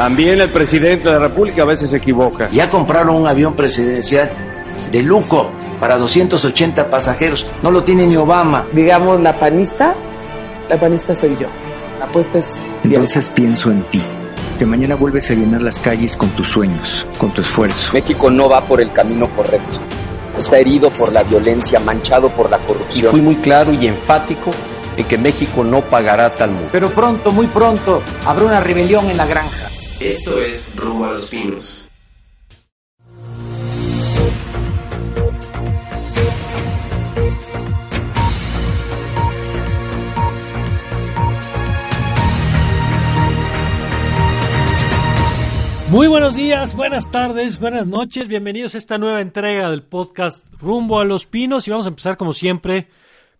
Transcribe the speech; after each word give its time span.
También 0.00 0.40
el 0.40 0.48
presidente 0.48 1.10
de 1.10 1.10
la 1.10 1.28
República 1.28 1.60
a 1.60 1.66
veces 1.66 1.90
se 1.90 1.98
equivoca. 1.98 2.48
Ya 2.50 2.70
compraron 2.70 3.16
un 3.16 3.26
avión 3.26 3.54
presidencial 3.54 4.30
de 4.90 5.02
lujo 5.02 5.50
para 5.78 5.98
280 5.98 6.88
pasajeros. 6.88 7.46
No 7.62 7.70
lo 7.70 7.84
tiene 7.84 8.06
ni 8.06 8.16
Obama. 8.16 8.64
Digamos, 8.72 9.20
la 9.20 9.38
panista, 9.38 9.94
la 10.70 10.80
panista 10.80 11.14
soy 11.14 11.36
yo. 11.38 11.48
La 11.98 12.06
apuesta 12.06 12.38
es... 12.38 12.54
Entonces 12.82 13.28
pienso 13.28 13.70
en 13.70 13.82
ti. 13.90 14.00
Que 14.58 14.64
mañana 14.64 14.94
vuelves 14.94 15.30
a 15.32 15.34
llenar 15.34 15.60
las 15.60 15.78
calles 15.78 16.16
con 16.16 16.30
tus 16.30 16.48
sueños, 16.48 17.06
con 17.18 17.30
tu 17.32 17.42
esfuerzo. 17.42 17.92
México 17.92 18.30
no 18.30 18.48
va 18.48 18.62
por 18.62 18.80
el 18.80 18.90
camino 18.94 19.28
correcto. 19.28 19.80
Está 20.38 20.60
herido 20.60 20.90
por 20.90 21.12
la 21.12 21.24
violencia, 21.24 21.78
manchado 21.78 22.30
por 22.30 22.50
la 22.50 22.56
corrupción. 22.60 23.08
Y 23.08 23.10
fui 23.10 23.20
muy 23.20 23.36
claro 23.36 23.70
y 23.74 23.86
enfático 23.86 24.50
en 24.96 25.06
que 25.06 25.18
México 25.18 25.62
no 25.62 25.82
pagará 25.82 26.34
tal 26.34 26.52
multa. 26.52 26.70
Pero 26.72 26.88
pronto, 26.88 27.32
muy 27.32 27.48
pronto, 27.48 28.00
habrá 28.24 28.46
una 28.46 28.60
rebelión 28.60 29.10
en 29.10 29.18
la 29.18 29.26
granja. 29.26 29.68
Esto 30.00 30.40
es 30.40 30.74
Rumbo 30.76 31.04
a 31.04 31.12
los 31.12 31.28
Pinos. 31.28 31.86
Muy 45.90 46.06
buenos 46.08 46.34
días, 46.34 46.74
buenas 46.74 47.10
tardes, 47.10 47.60
buenas 47.60 47.86
noches, 47.86 48.26
bienvenidos 48.26 48.74
a 48.74 48.78
esta 48.78 48.96
nueva 48.96 49.20
entrega 49.20 49.70
del 49.70 49.82
podcast 49.82 50.46
Rumbo 50.58 50.98
a 50.98 51.04
los 51.04 51.26
Pinos 51.26 51.68
y 51.68 51.72
vamos 51.72 51.84
a 51.84 51.90
empezar 51.90 52.16
como 52.16 52.32
siempre 52.32 52.88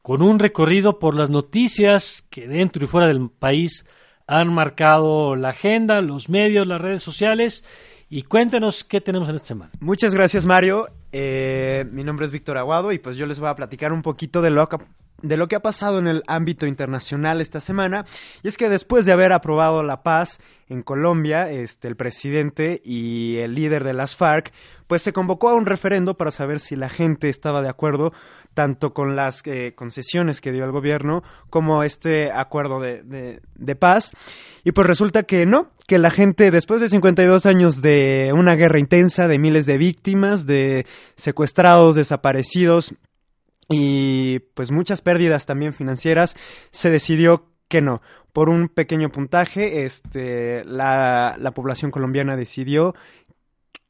con 0.03 0.21
un 0.21 0.39
recorrido 0.39 0.99
por 0.99 1.17
las 1.17 1.31
noticias 1.31 2.27
que 2.29 2.47
dentro 2.47 2.85
y 2.85 2.87
fuera 2.87 3.07
del 3.07 3.31
país 3.31 3.87
han 4.31 4.55
marcado 4.55 5.35
la 5.35 5.49
agenda, 5.49 6.01
los 6.01 6.29
medios, 6.29 6.65
las 6.65 6.81
redes 6.81 7.03
sociales 7.03 7.65
y 8.09 8.23
cuéntenos 8.23 8.85
qué 8.85 9.01
tenemos 9.01 9.29
en 9.29 9.35
esta 9.35 9.49
semana. 9.49 9.73
Muchas 9.81 10.15
gracias 10.15 10.47
Mario, 10.47 10.87
eh, 11.11 11.85
mi 11.91 12.05
nombre 12.05 12.27
es 12.27 12.33
Víctor 12.33 12.57
Aguado 12.57 12.93
y 12.93 13.01
pues 13.01 13.17
yo 13.17 13.27
les 13.27 13.41
voy 13.41 13.49
a 13.49 13.57
platicar 13.57 13.93
un 13.93 14.03
poquito 14.03 14.41
de 14.41 14.51
lo 14.51 14.69
que 14.69 14.79
de 15.23 15.37
lo 15.37 15.49
que 15.49 15.57
ha 15.57 15.61
pasado 15.61 15.99
en 15.99 16.07
el 16.07 16.23
ámbito 16.27 16.67
internacional 16.67 17.41
esta 17.41 17.61
semana. 17.61 18.05
Y 18.43 18.49
es 18.49 18.57
que 18.57 18.69
después 18.69 19.05
de 19.05 19.13
haber 19.13 19.33
aprobado 19.33 19.83
la 19.83 20.03
paz 20.03 20.41
en 20.69 20.83
Colombia, 20.83 21.51
este, 21.51 21.89
el 21.89 21.97
presidente 21.97 22.81
y 22.85 23.39
el 23.39 23.55
líder 23.55 23.85
de 23.85 23.93
las 23.93 24.17
FARC, 24.17 24.53
pues 24.87 25.03
se 25.03 25.13
convocó 25.13 25.49
a 25.49 25.55
un 25.55 25.67
referendo 25.67 26.17
para 26.17 26.31
saber 26.31 26.61
si 26.61 26.77
la 26.77 26.89
gente 26.89 27.29
estaba 27.29 27.61
de 27.63 27.69
acuerdo 27.69 28.13
tanto 28.55 28.93
con 28.93 29.17
las 29.17 29.43
eh, 29.47 29.75
concesiones 29.75 30.41
que 30.41 30.53
dio 30.53 30.65
el 30.65 30.73
gobierno 30.73 31.23
como 31.51 31.83
este 31.83 32.33
acuerdo 32.33 32.81
de, 32.81 33.03
de, 33.03 33.41
de, 33.55 33.77
paz. 33.77 34.13
Y 34.65 34.73
pues 34.73 34.87
resulta 34.87 35.23
que 35.23 35.47
no, 35.47 35.71
que 35.87 35.99
la 35.99 36.11
gente 36.11 36.51
después 36.51 36.81
de 36.81 36.89
52 36.89 37.47
años 37.47 37.83
de 37.83 38.33
una 38.35 38.55
guerra 38.55 38.79
intensa, 38.79 39.29
de 39.29 39.39
miles 39.39 39.67
de 39.67 39.79
víctimas, 39.79 40.47
de 40.47 40.87
secuestrados, 41.17 41.95
desaparecidos, 41.95 42.95
y 43.71 44.41
pues 44.55 44.71
muchas 44.73 45.01
pérdidas 45.01 45.47
también 45.47 45.73
financieras, 45.73 46.37
se 46.71 46.91
decidió 46.91 47.47
que 47.69 47.81
no. 47.81 48.03
Por 48.33 48.49
un 48.49 48.69
pequeño 48.69 49.11
puntaje, 49.11 49.85
este, 49.85 50.65
la, 50.65 51.37
la 51.39 51.51
población 51.53 51.91
colombiana 51.91 52.37
decidió 52.37 52.95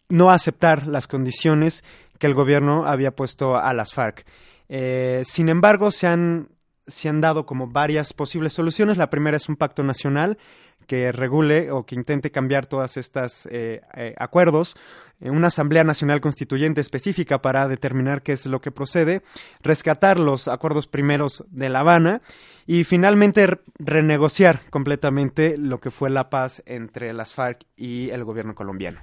no 0.09 0.31
aceptar 0.31 0.87
las 0.87 1.07
condiciones 1.07 1.85
que 2.19 2.27
el 2.27 2.35
gobierno 2.35 2.85
había 2.87 3.17
puesto 3.17 3.57
a 3.57 3.73
las 3.73 3.95
FARC. 3.95 4.27
Eh, 4.69 5.23
sin 5.25 5.49
embargo, 5.49 5.91
se 5.91 6.07
han, 6.07 6.49
se 6.91 7.09
han 7.09 7.21
dado 7.21 7.47
como 7.47 7.69
varias 7.69 8.13
posibles 8.13 8.53
soluciones. 8.53 8.97
La 8.97 9.11
primera 9.11 9.37
es 9.37 9.49
un 9.49 9.57
pacto 9.57 9.83
nacional 9.83 10.39
que 10.87 11.13
regule 11.13 11.71
o 11.71 11.87
que 11.87 11.95
intente 11.95 12.31
cambiar 12.31 12.67
todas 12.67 12.97
estas 12.97 13.47
eh, 13.47 13.81
eh, 13.95 14.15
acuerdos, 14.19 14.77
eh, 15.21 15.31
una 15.31 15.49
Asamblea 15.49 15.85
Nacional 15.85 16.21
Constituyente 16.21 16.81
específica 16.81 17.41
para 17.41 17.69
determinar 17.69 18.23
qué 18.23 18.33
es 18.33 18.47
lo 18.47 18.61
que 18.61 18.73
procede, 18.73 19.23
rescatar 19.63 20.19
los 20.19 20.49
acuerdos 20.49 20.87
primeros 20.89 21.45
de 21.49 21.69
La 21.69 21.81
Habana 21.81 22.23
y 22.67 22.85
finalmente 22.85 23.61
renegociar 23.79 24.63
completamente 24.71 25.57
lo 25.57 25.79
que 25.79 25.91
fue 25.91 26.11
la 26.11 26.29
paz 26.29 26.63
entre 26.67 27.13
las 27.13 27.35
FARC 27.35 27.65
y 27.77 28.11
el 28.11 28.25
gobierno 28.25 28.55
colombiano. 28.55 29.01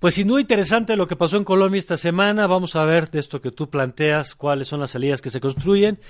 Pues 0.00 0.14
sin 0.14 0.28
duda 0.28 0.40
interesante 0.40 0.96
lo 0.96 1.06
que 1.06 1.14
pasó 1.14 1.36
en 1.36 1.44
Colombia 1.44 1.78
esta 1.78 1.98
semana. 1.98 2.46
Vamos 2.46 2.74
a 2.74 2.84
ver 2.84 3.10
de 3.10 3.18
esto 3.18 3.42
que 3.42 3.50
tú 3.50 3.68
planteas, 3.68 4.34
cuáles 4.34 4.66
son 4.66 4.80
las 4.80 4.92
salidas 4.92 5.20
que 5.20 5.28
se 5.28 5.42
construyen. 5.42 6.00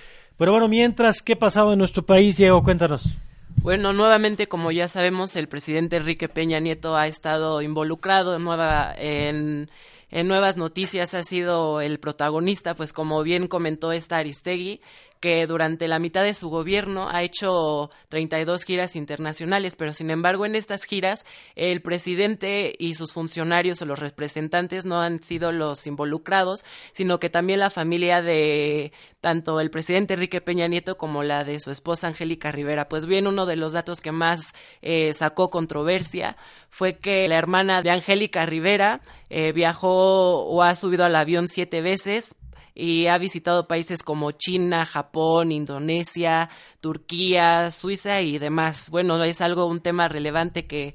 Pero 0.41 0.53
bueno, 0.53 0.69
mientras, 0.69 1.21
¿qué 1.21 1.37
pasaba 1.37 1.75
en 1.75 1.79
nuestro 1.81 2.03
país, 2.03 2.39
Diego? 2.39 2.63
Cuéntanos. 2.63 3.19
Bueno, 3.57 3.93
nuevamente, 3.93 4.47
como 4.49 4.73
ya 4.73 4.89
sabemos, 4.89 5.37
el 5.37 5.49
presidente 5.49 5.97
Enrique 5.97 6.31
Peña 6.31 6.61
Nieto 6.61 6.97
ha 6.97 7.07
estado 7.09 7.61
involucrado 7.61 8.39
nueva, 8.39 8.95
en, 8.97 9.69
en 10.11 10.29
nuevas 10.29 10.57
noticias, 10.57 11.13
ha 11.13 11.25
sido 11.25 11.83
el 11.83 12.01
protagonista, 12.01 12.75
pues 12.75 12.95
como 12.95 13.23
bien 13.23 13.49
comentó 13.49 13.93
esta 13.93 14.17
Aristegui, 14.17 14.81
que 15.21 15.47
durante 15.47 15.87
la 15.87 15.99
mitad 15.99 16.25
de 16.25 16.33
su 16.33 16.49
gobierno 16.49 17.09
ha 17.11 17.23
hecho 17.23 17.91
32 18.09 18.65
giras 18.65 18.97
internacionales, 18.97 19.77
pero 19.77 19.93
sin 19.93 20.11
embargo 20.11 20.47
en 20.47 20.57
estas 20.57 20.85
giras 20.85 21.27
el 21.55 21.83
presidente 21.83 22.75
y 22.79 22.95
sus 22.95 23.13
funcionarios 23.13 23.83
o 23.83 23.85
los 23.85 23.99
representantes 23.99 24.87
no 24.87 25.01
han 25.01 25.23
sido 25.23 25.53
los 25.53 25.87
involucrados, 25.87 26.65
sino 26.93 27.21
que 27.21 27.29
también 27.29 27.61
la 27.61 27.69
familia 27.69 28.23
de 28.23 28.93
tanto 29.21 29.61
el 29.61 29.71
presidente 29.71 30.15
Enrique 30.15 30.41
Peña 30.41 30.67
Nieto 30.67 30.97
como 30.97 31.23
la 31.23 31.45
de 31.45 31.61
su 31.61 31.71
esposa 31.71 32.07
Angélica 32.07 32.51
Rivera. 32.51 32.89
Pues 32.89 33.05
bien, 33.05 33.27
uno 33.27 33.45
de 33.45 33.57
los 33.57 33.75
datos 33.75 34.01
que 34.01 34.13
más 34.13 34.55
eh, 34.81 35.13
sacó 35.13 35.51
controversia 35.51 36.39
fue 36.71 36.97
que 36.97 37.29
la 37.29 37.37
hermana 37.37 37.83
de 37.83 37.91
Angélica 37.91 38.47
Rivera 38.47 39.03
eh, 39.29 39.53
viajó 39.53 40.45
o 40.45 40.63
ha 40.63 40.75
subido 40.75 41.05
al 41.05 41.17
avión 41.17 41.49
siete 41.49 41.83
veces 41.83 42.35
y 42.81 43.09
ha 43.09 43.19
visitado 43.19 43.69
países 43.69 44.03
como 44.03 44.33
China, 44.33 44.87
Japón, 44.87 45.53
Indonesia, 45.53 46.49
Turquía, 46.81 47.71
Suiza 47.71 48.23
y 48.23 48.39
demás. 48.39 48.89
Bueno, 48.91 49.23
es 49.23 49.43
algo, 49.43 49.67
un 49.67 49.81
tema 49.81 50.09
relevante 50.09 50.67
que, 50.67 50.95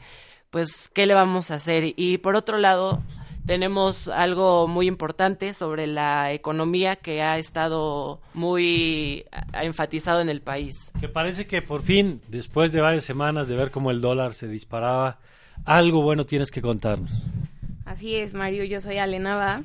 pues, 0.50 0.90
¿qué 0.94 1.06
le 1.06 1.14
vamos 1.14 1.52
a 1.52 1.56
hacer? 1.56 1.94
Y 1.96 2.18
por 2.18 2.36
otro 2.36 2.58
lado, 2.58 3.04
tenemos 3.46 4.08
algo 4.08 4.68
muy 4.68 4.88
importante 4.88 5.54
sobre 5.54 5.86
la 5.86 6.34
economía 6.34 6.96
que 6.96 7.22
ha 7.22 7.38
estado 7.38 8.20
muy 8.34 9.26
enfatizado 9.54 10.22
en 10.22 10.30
el 10.30 10.42
país. 10.42 10.92
Que 11.00 11.08
parece 11.08 11.46
que 11.46 11.62
por 11.62 11.84
fin, 11.84 12.20
después 12.30 12.72
de 12.74 12.82
varias 12.82 13.06
semanas 13.06 13.48
de 13.48 13.58
ver 13.58 13.70
cómo 13.70 13.92
el 13.92 14.02
dólar 14.02 14.34
se 14.34 14.48
disparaba, 14.48 15.20
algo 15.66 16.02
bueno 16.02 16.26
tienes 16.26 16.50
que 16.50 16.64
contarnos. 16.64 17.12
Así 17.86 18.16
es, 18.16 18.34
Mario, 18.34 18.64
yo 18.64 18.82
soy 18.82 18.98
Alenaba 18.98 19.64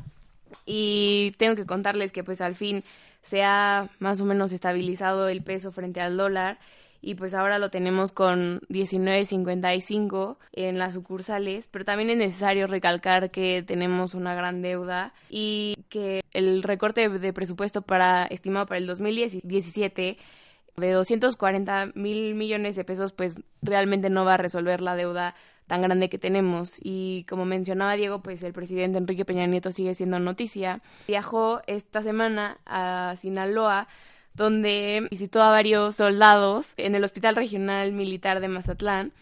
y 0.67 1.33
tengo 1.39 1.55
que 1.55 1.67
contarles 1.67 2.13
que 2.13 2.25
pues 2.25 2.41
al 2.41 2.55
fin 2.55 2.85
se 3.23 3.43
ha 3.43 3.89
más 3.99 4.21
o 4.21 4.25
menos 4.25 4.53
estabilizado 4.53 5.29
el 5.29 5.43
peso 5.43 5.73
frente 5.73 6.01
al 6.01 6.17
dólar. 6.17 6.59
Y 7.03 7.15
pues 7.15 7.33
ahora 7.33 7.59
lo 7.59 7.71
tenemos 7.71 8.13
con 8.13 8.61
19.55 8.69 10.37
en 10.53 10.79
las 10.79 10.93
sucursales, 10.93 11.67
pero 11.71 11.87
también 11.87 12.11
es 12.11 12.19
necesario 12.19 12.67
recalcar 12.67 13.31
que 13.31 13.63
tenemos 13.63 14.15
una 14.15 14.35
gran 14.35 14.61
deuda 14.61 15.15
y 15.31 15.79
que 15.89 16.21
el 16.35 16.63
recorte 16.63 17.09
de 17.09 17.33
presupuesto 17.33 17.81
para 17.81 18.27
estimado 18.27 18.67
para 18.67 18.77
el 18.77 18.87
2017 18.87 20.19
de 20.77 20.91
240 20.93 21.93
mil 21.95 22.35
millones 22.35 22.77
de 22.77 22.85
pesos 22.85 23.13
pues 23.13 23.37
realmente 23.63 24.11
no 24.11 24.25
va 24.27 24.35
a 24.35 24.39
resolver 24.39 24.81
la 24.81 24.95
deuda 24.95 25.35
tan 25.71 25.83
grande 25.83 26.09
que 26.09 26.19
tenemos. 26.19 26.81
Y 26.83 27.25
como 27.29 27.45
mencionaba 27.45 27.95
Diego, 27.95 28.23
pues 28.23 28.43
el 28.43 28.53
presidente 28.53 28.99
Enrique 28.99 29.25
Peña 29.25 29.47
Nieto 29.47 29.71
sigue 29.71 29.95
siendo 29.95 30.19
noticia. 30.19 30.81
Viajó 31.07 31.63
esta 31.69 32.03
semana 32.03 32.59
a 32.67 33.15
Sinaloa 33.17 33.87
donde 34.35 35.07
visitó 35.11 35.43
a 35.43 35.51
varios 35.51 35.95
soldados 35.95 36.75
en 36.77 36.97
el 36.97 37.05
Hospital 37.05 37.37
Regional 37.37 37.93
Militar 37.93 38.41
de 38.41 38.49
Mazatlán 38.49 39.13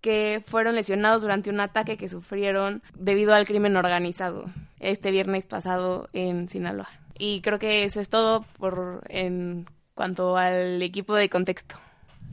que 0.00 0.42
fueron 0.46 0.76
lesionados 0.76 1.22
durante 1.22 1.50
un 1.50 1.58
ataque 1.58 1.96
que 1.96 2.08
sufrieron 2.08 2.82
debido 2.94 3.34
al 3.34 3.46
crimen 3.46 3.76
organizado 3.76 4.46
este 4.78 5.10
viernes 5.10 5.46
pasado 5.46 6.08
en 6.12 6.48
Sinaloa. 6.48 6.88
Y 7.18 7.40
creo 7.40 7.58
que 7.58 7.82
eso 7.82 8.00
es 8.00 8.08
todo 8.08 8.44
por 8.58 9.02
en 9.08 9.66
cuanto 9.94 10.36
al 10.36 10.80
equipo 10.82 11.16
de 11.16 11.28
contexto. 11.28 11.74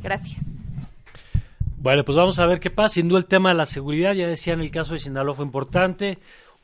Gracias. 0.02 0.57
Bueno, 1.80 2.04
pues 2.04 2.16
vamos 2.16 2.40
a 2.40 2.48
ver 2.48 2.60
qué 2.60 2.72
pasa. 2.72 2.96
Sin 2.96 3.08
duda 3.08 3.20
el 3.20 3.28
tema 3.28 3.50
de 3.50 3.56
la 3.56 3.68
seguridad, 3.68 4.16
ya 4.16 4.28
decía 4.28 4.54
en 4.54 4.62
el 4.62 4.72
caso 4.72 4.94
de 4.94 5.00
Sinaloa 5.00 5.36
fue 5.36 5.46
importante. 5.46 6.18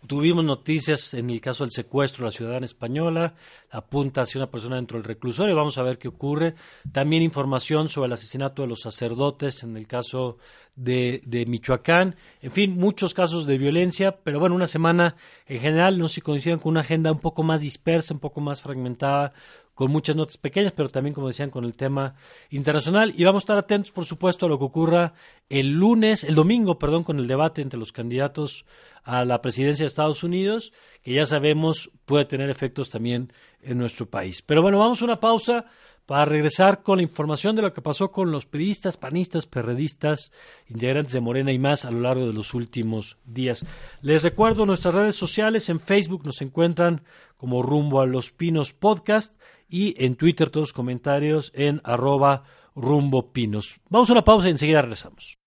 Tuvimos 0.07 0.44
noticias 0.44 1.13
en 1.13 1.30
el 1.30 1.39
caso 1.39 1.63
del 1.63 1.71
secuestro 1.71 2.24
de 2.24 2.27
la 2.27 2.36
ciudadana 2.36 2.65
española, 2.65 3.36
apunta 3.71 4.21
hacia 4.21 4.39
una 4.39 4.51
persona 4.51 4.75
dentro 4.75 4.98
del 4.98 5.06
reclusorio, 5.06 5.56
vamos 5.56 5.77
a 5.77 5.83
ver 5.83 5.98
qué 5.98 6.10
ocurre. 6.10 6.56
También 6.92 7.21
información 7.21 7.88
sobre 7.88 8.07
el 8.07 8.13
asesinato 8.13 8.63
de 8.63 8.68
los 8.68 8.81
sacerdotes 8.81 9.63
en 9.63 9.77
el 9.77 9.88
caso 9.88 10.39
de, 10.75 11.21
de 11.25 11.45
Michoacán. 11.45 12.15
En 12.42 12.51
fin, 12.51 12.75
muchos 12.75 13.13
casos 13.13 13.45
de 13.45 13.57
violencia, 13.57 14.18
pero 14.24 14.42
bueno, 14.42 14.56
una 14.56 14.68
semana 14.68 15.15
en 15.48 15.60
general 15.60 15.98
no 15.98 16.10
se 16.10 16.21
coinciden 16.21 16.60
con 16.60 16.71
una 16.71 16.81
agenda 16.81 17.12
un 17.12 17.19
poco 17.19 17.44
más 17.44 17.62
dispersa, 17.62 18.13
un 18.13 18.19
poco 18.19 18.42
más 18.42 18.62
fragmentada, 18.62 19.31
con 19.74 19.92
muchas 19.92 20.16
notas 20.16 20.38
pequeñas, 20.38 20.74
pero 20.74 20.90
también, 20.90 21.14
como 21.14 21.28
decían, 21.28 21.50
con 21.50 21.66
el 21.66 21.75
tema 21.75 22.16
internacional. 22.50 23.14
Y 23.18 23.24
vamos 23.24 23.42
a 23.42 23.46
estar 23.46 23.58
atentos, 23.58 23.92
por 23.92 24.06
supuesto, 24.06 24.46
a 24.46 24.50
lo 24.50 24.60
que 24.60 24.66
ocurra 24.66 25.14
el 25.50 25.70
lunes, 25.72 26.24
el 26.24 26.36
domingo, 26.36 26.78
perdón, 26.78 27.04
con 27.04 27.20
el 27.20 27.28
debate 27.28 27.62
entre 27.62 27.80
los 27.80 27.92
candidatos 27.92 28.66
a 29.04 29.25
la 29.25 29.40
presidencia 29.40 29.84
de 29.84 29.88
Estados 29.88 30.24
Unidos, 30.24 30.72
que 31.02 31.14
ya 31.14 31.25
sabemos 31.25 31.92
puede 32.06 32.25
tener 32.25 32.50
efectos 32.50 32.90
también 32.90 33.34
en 33.62 33.78
nuestro 33.78 34.06
país. 34.06 34.42
Pero 34.42 34.62
bueno, 34.62 34.80
vamos 34.80 35.02
a 35.02 35.06
una 35.06 35.20
pausa 35.20 35.66
para 36.06 36.26
regresar 36.26 36.84
con 36.84 36.98
la 36.98 37.04
información 37.04 37.56
de 37.56 37.62
lo 37.62 37.74
que 37.74 37.82
pasó 37.82 38.12
con 38.12 38.32
los 38.32 38.46
periodistas, 38.46 38.98
panistas, 38.98 39.46
perredistas, 39.46 40.32
integrantes 40.68 41.14
de 41.14 41.22
Morena 41.22 41.52
y 41.52 41.60
más 41.60 41.86
a 41.86 41.92
lo 41.92 42.02
largo 42.02 42.26
de 42.26 42.34
los 42.34 42.54
últimos 42.54 43.18
días. 43.26 43.66
Les 44.02 44.24
recuerdo 44.24 44.66
nuestras 44.66 44.94
redes 44.94 45.16
sociales, 45.16 45.70
en 45.70 45.80
Facebook 45.80 46.26
nos 46.26 46.42
encuentran 46.42 47.04
como 47.38 47.64
rumbo 47.64 48.02
a 48.02 48.06
los 48.06 48.32
pinos 48.32 48.74
podcast 48.74 49.40
y 49.70 49.96
en 50.04 50.16
Twitter 50.16 50.50
todos 50.50 50.70
los 50.70 50.74
comentarios 50.74 51.52
en 51.56 51.82
arroba 51.84 52.44
rumbo 52.76 53.32
pinos. 53.32 53.80
Vamos 53.90 54.10
a 54.10 54.14
una 54.14 54.24
pausa 54.24 54.48
y 54.48 54.52
enseguida 54.52 54.82
regresamos. 54.82 55.38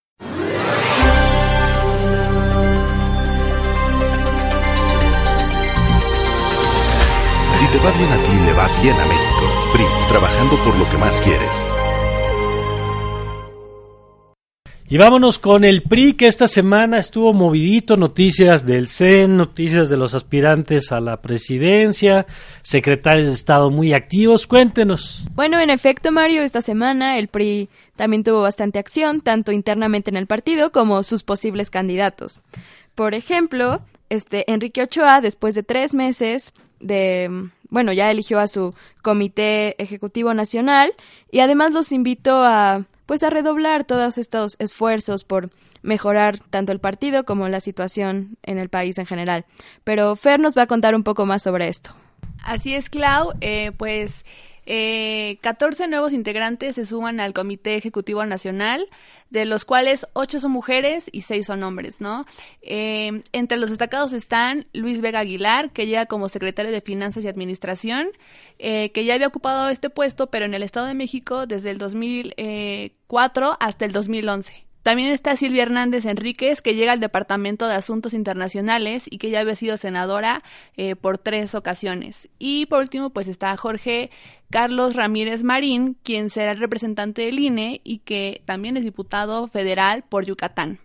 Si 7.54 7.66
te 7.68 7.78
va 7.78 7.90
bien 7.92 8.12
a 8.12 8.22
ti, 8.22 8.32
le 8.44 8.52
va 8.52 8.68
bien 8.82 8.96
a 8.96 9.06
México. 9.06 9.25
PRI, 9.76 9.84
trabajando 10.08 10.56
por 10.64 10.74
lo 10.78 10.88
que 10.88 10.96
más 10.96 11.20
quieres. 11.20 11.66
Y 14.88 14.96
vámonos 14.96 15.38
con 15.38 15.64
el 15.64 15.82
PRI, 15.82 16.14
que 16.14 16.28
esta 16.28 16.48
semana 16.48 16.96
estuvo 16.96 17.34
movidito, 17.34 17.98
noticias 17.98 18.64
del 18.64 18.88
CEN, 18.88 19.36
noticias 19.36 19.90
de 19.90 19.98
los 19.98 20.14
aspirantes 20.14 20.92
a 20.92 21.00
la 21.00 21.20
presidencia, 21.20 22.26
secretarios 22.62 23.26
de 23.26 23.34
Estado 23.34 23.70
muy 23.70 23.92
activos, 23.92 24.46
cuéntenos. 24.46 25.24
Bueno, 25.34 25.60
en 25.60 25.68
efecto, 25.68 26.10
Mario, 26.10 26.42
esta 26.42 26.62
semana 26.62 27.18
el 27.18 27.28
PRI 27.28 27.68
también 27.96 28.24
tuvo 28.24 28.40
bastante 28.40 28.78
acción, 28.78 29.20
tanto 29.20 29.52
internamente 29.52 30.08
en 30.08 30.16
el 30.16 30.26
partido 30.26 30.72
como 30.72 31.02
sus 31.02 31.22
posibles 31.22 31.68
candidatos. 31.68 32.40
Por 32.94 33.12
ejemplo, 33.12 33.82
este 34.08 34.50
Enrique 34.50 34.82
Ochoa, 34.82 35.20
después 35.20 35.54
de 35.54 35.64
tres 35.64 35.92
meses 35.92 36.54
de 36.80 37.50
bueno, 37.70 37.92
ya 37.92 38.10
eligió 38.10 38.38
a 38.38 38.48
su 38.48 38.74
comité 39.02 39.80
ejecutivo 39.82 40.34
nacional 40.34 40.92
y 41.30 41.40
además 41.40 41.72
los 41.72 41.92
invitó 41.92 42.42
a 42.42 42.84
pues 43.06 43.22
a 43.22 43.30
redoblar 43.30 43.84
todos 43.84 44.18
estos 44.18 44.56
esfuerzos 44.58 45.24
por 45.24 45.50
mejorar 45.82 46.38
tanto 46.38 46.72
el 46.72 46.80
partido 46.80 47.24
como 47.24 47.48
la 47.48 47.60
situación 47.60 48.36
en 48.42 48.58
el 48.58 48.68
país 48.68 48.98
en 48.98 49.06
general. 49.06 49.44
Pero 49.84 50.16
Fer 50.16 50.40
nos 50.40 50.56
va 50.58 50.62
a 50.62 50.66
contar 50.66 50.96
un 50.96 51.04
poco 51.04 51.24
más 51.24 51.44
sobre 51.44 51.68
esto. 51.68 51.92
Así 52.42 52.74
es, 52.74 52.90
Clau. 52.90 53.32
Eh, 53.40 53.70
pues 53.76 54.24
eh, 54.66 55.38
14 55.42 55.86
nuevos 55.86 56.12
integrantes 56.12 56.74
se 56.74 56.84
suman 56.84 57.20
al 57.20 57.32
Comité 57.32 57.76
Ejecutivo 57.76 58.26
Nacional 58.26 58.88
de 59.30 59.44
los 59.44 59.64
cuales 59.64 60.06
ocho 60.12 60.38
son 60.38 60.52
mujeres 60.52 61.08
y 61.12 61.22
seis 61.22 61.46
son 61.46 61.62
hombres, 61.62 62.00
¿no? 62.00 62.26
Eh, 62.62 63.22
entre 63.32 63.58
los 63.58 63.70
destacados 63.70 64.12
están 64.12 64.66
Luis 64.72 65.00
Vega 65.00 65.20
Aguilar, 65.20 65.70
que 65.70 65.86
llega 65.86 66.06
como 66.06 66.28
secretario 66.28 66.72
de 66.72 66.80
Finanzas 66.80 67.24
y 67.24 67.28
Administración, 67.28 68.08
eh, 68.58 68.90
que 68.92 69.04
ya 69.04 69.14
había 69.14 69.26
ocupado 69.26 69.68
este 69.68 69.90
puesto, 69.90 70.28
pero 70.28 70.44
en 70.44 70.54
el 70.54 70.62
Estado 70.62 70.86
de 70.86 70.94
México 70.94 71.46
desde 71.46 71.70
el 71.70 71.78
2004 71.78 73.56
hasta 73.60 73.84
el 73.84 73.92
2011. 73.92 74.66
También 74.86 75.10
está 75.10 75.34
Silvia 75.34 75.64
Hernández 75.64 76.06
Enríquez, 76.06 76.62
que 76.62 76.76
llega 76.76 76.92
al 76.92 77.00
Departamento 77.00 77.66
de 77.66 77.74
Asuntos 77.74 78.14
Internacionales 78.14 79.06
y 79.10 79.18
que 79.18 79.30
ya 79.30 79.40
había 79.40 79.56
sido 79.56 79.76
senadora 79.78 80.44
eh, 80.76 80.94
por 80.94 81.18
tres 81.18 81.56
ocasiones. 81.56 82.28
Y 82.38 82.66
por 82.66 82.82
último, 82.82 83.10
pues 83.10 83.26
está 83.26 83.56
Jorge 83.56 84.12
Carlos 84.50 84.94
Ramírez 84.94 85.42
Marín, 85.42 85.96
quien 86.02 86.30
será 86.30 86.52
el 86.52 86.58
representante 86.58 87.22
del 87.22 87.38
INE 87.38 87.80
y 87.84 87.98
que 87.98 88.42
también 88.44 88.76
es 88.76 88.84
diputado 88.84 89.48
federal 89.48 90.04
por 90.08 90.24
Yucatán. 90.24 90.78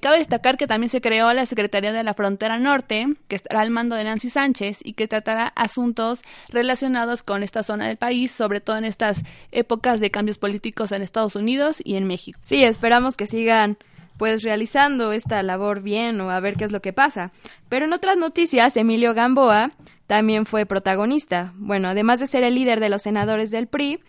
Cabe 0.00 0.18
destacar 0.18 0.56
que 0.56 0.68
también 0.68 0.90
se 0.90 1.00
creó 1.00 1.32
la 1.32 1.44
Secretaría 1.44 1.92
de 1.92 2.04
la 2.04 2.14
Frontera 2.14 2.58
Norte, 2.58 3.06
que 3.26 3.34
estará 3.34 3.62
al 3.62 3.70
mando 3.70 3.96
de 3.96 4.04
Nancy 4.04 4.30
Sánchez 4.30 4.78
y 4.84 4.92
que 4.92 5.08
tratará 5.08 5.48
asuntos 5.56 6.22
relacionados 6.50 7.24
con 7.24 7.42
esta 7.42 7.64
zona 7.64 7.88
del 7.88 7.96
país, 7.96 8.30
sobre 8.30 8.60
todo 8.60 8.76
en 8.76 8.84
estas 8.84 9.22
épocas 9.50 9.98
de 9.98 10.12
cambios 10.12 10.38
políticos 10.38 10.92
en 10.92 11.02
Estados 11.02 11.34
Unidos 11.34 11.82
y 11.82 11.96
en 11.96 12.06
México. 12.06 12.38
Sí, 12.42 12.62
esperamos 12.62 13.16
que 13.16 13.26
sigan 13.26 13.76
pues 14.18 14.42
realizando 14.42 15.12
esta 15.12 15.42
labor 15.42 15.80
bien 15.80 16.20
o 16.20 16.30
a 16.30 16.40
ver 16.40 16.56
qué 16.56 16.64
es 16.64 16.72
lo 16.72 16.82
que 16.82 16.92
pasa. 16.92 17.32
Pero 17.68 17.86
en 17.86 17.92
otras 17.92 18.16
noticias, 18.16 18.76
Emilio 18.76 19.14
Gamboa 19.14 19.70
también 20.08 20.46
fue 20.46 20.66
protagonista. 20.66 21.52
Bueno, 21.56 21.86
además 21.88 22.18
de 22.18 22.26
ser 22.26 22.42
el 22.42 22.54
líder 22.54 22.80
de 22.80 22.88
los 22.88 23.02
senadores 23.02 23.50
del 23.50 23.68
PRI, 23.68 24.00